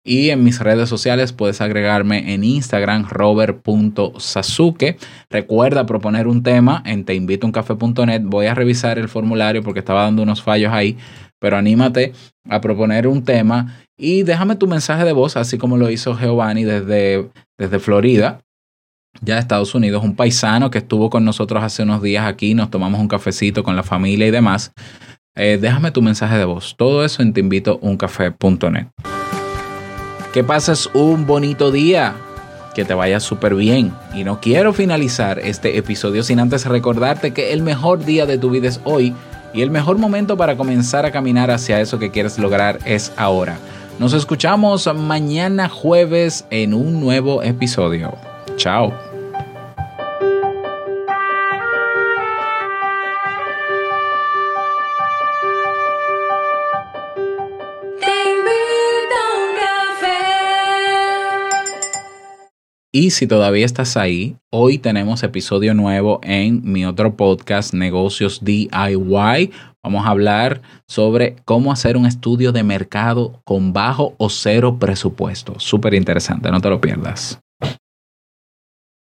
Y 0.03 0.29
en 0.29 0.43
mis 0.43 0.59
redes 0.59 0.88
sociales 0.89 1.33
puedes 1.33 1.62
agregarme 1.62 2.33
en 2.33 2.43
Instagram 2.43 3.07
robert.sasuke. 3.09 4.97
Recuerda 5.29 5.85
proponer 5.85 6.27
un 6.27 6.41
tema 6.41 6.81
en 6.85 7.03
teinvitouncafé.net. 7.03 8.21
Voy 8.23 8.45
a 8.45 8.55
revisar 8.55 8.97
el 8.97 9.09
formulario 9.09 9.62
porque 9.62 9.79
estaba 9.79 10.03
dando 10.03 10.23
unos 10.23 10.41
fallos 10.41 10.71
ahí, 10.71 10.97
pero 11.39 11.57
anímate 11.57 12.13
a 12.49 12.62
proponer 12.62 13.07
un 13.07 13.23
tema 13.23 13.75
y 13.97 14.23
déjame 14.23 14.55
tu 14.55 14.67
mensaje 14.67 15.03
de 15.03 15.12
voz, 15.12 15.35
así 15.35 15.57
como 15.57 15.75
lo 15.75 15.89
hizo 15.89 16.17
Giovanni 16.17 16.63
desde, 16.63 17.29
desde 17.57 17.79
Florida, 17.79 18.39
ya 19.21 19.38
Estados 19.38 19.75
Unidos, 19.75 20.03
un 20.03 20.15
paisano 20.15 20.71
que 20.71 20.77
estuvo 20.77 21.09
con 21.09 21.25
nosotros 21.25 21.62
hace 21.62 21.83
unos 21.83 22.01
días 22.01 22.25
aquí, 22.25 22.53
nos 22.53 22.71
tomamos 22.71 23.01
un 23.01 23.09
cafecito 23.09 23.63
con 23.63 23.75
la 23.75 23.83
familia 23.83 24.27
y 24.27 24.31
demás. 24.31 24.71
eh, 25.35 25.57
déjame 25.62 25.91
tu 25.91 26.01
mensaje 26.01 26.38
de 26.38 26.45
voz. 26.45 26.75
Todo 26.77 27.03
eso 27.03 27.21
en 27.21 27.33
teinvitouncafé.net. 27.33 29.18
Que 30.33 30.43
pases 30.43 30.89
un 30.93 31.25
bonito 31.25 31.71
día, 31.71 32.15
que 32.75 32.85
te 32.85 32.93
vaya 32.93 33.19
súper 33.19 33.55
bien. 33.55 33.93
Y 34.13 34.23
no 34.23 34.39
quiero 34.39 34.73
finalizar 34.73 35.39
este 35.39 35.77
episodio 35.77 36.23
sin 36.23 36.39
antes 36.39 36.65
recordarte 36.65 37.31
que 37.31 37.53
el 37.53 37.61
mejor 37.61 38.05
día 38.05 38.25
de 38.25 38.37
tu 38.37 38.51
vida 38.51 38.67
es 38.67 38.79
hoy 38.83 39.15
y 39.53 39.61
el 39.61 39.71
mejor 39.71 39.97
momento 39.97 40.37
para 40.37 40.55
comenzar 40.55 41.05
a 41.05 41.11
caminar 41.11 41.49
hacia 41.51 41.81
eso 41.81 41.97
que 41.97 42.11
quieres 42.11 42.37
lograr 42.37 42.79
es 42.85 43.11
ahora. 43.17 43.57
Nos 43.97 44.13
escuchamos 44.13 44.87
mañana 44.95 45.67
jueves 45.67 46.45
en 46.51 46.73
un 46.73 47.01
nuevo 47.01 47.43
episodio. 47.43 48.13
Chao. 48.55 49.09
Y 62.91 63.12
si 63.12 63.28
todavía 63.28 63.67
estás 63.67 63.97
ahí, 63.97 64.36
hoy 64.49 64.80
tenemos 64.80 65.21
episodio 65.21 65.75
nuevo 65.75 66.19
en 66.23 66.62
mi 66.63 66.88
otro 66.88 67.15
podcast, 67.15 67.71
Negocios 67.71 68.43
DIY. 68.43 69.52
Vamos 69.84 70.08
a 70.08 70.10
hablar 70.10 70.63
sobre 70.88 71.36
cómo 71.45 71.71
hacer 71.71 71.97
un 71.97 72.08
estudio 72.08 72.52
de 72.52 72.63
mercado 72.63 73.43
con 73.43 73.73
bajo 73.73 74.15
o 74.17 74.32
cero 74.32 74.78
presupuesto. 74.80 75.54
Súper 75.60 75.93
interesante, 75.93 76.49
no 76.49 76.62
te 76.62 76.69
lo 76.69 76.82
pierdas. 76.82 77.39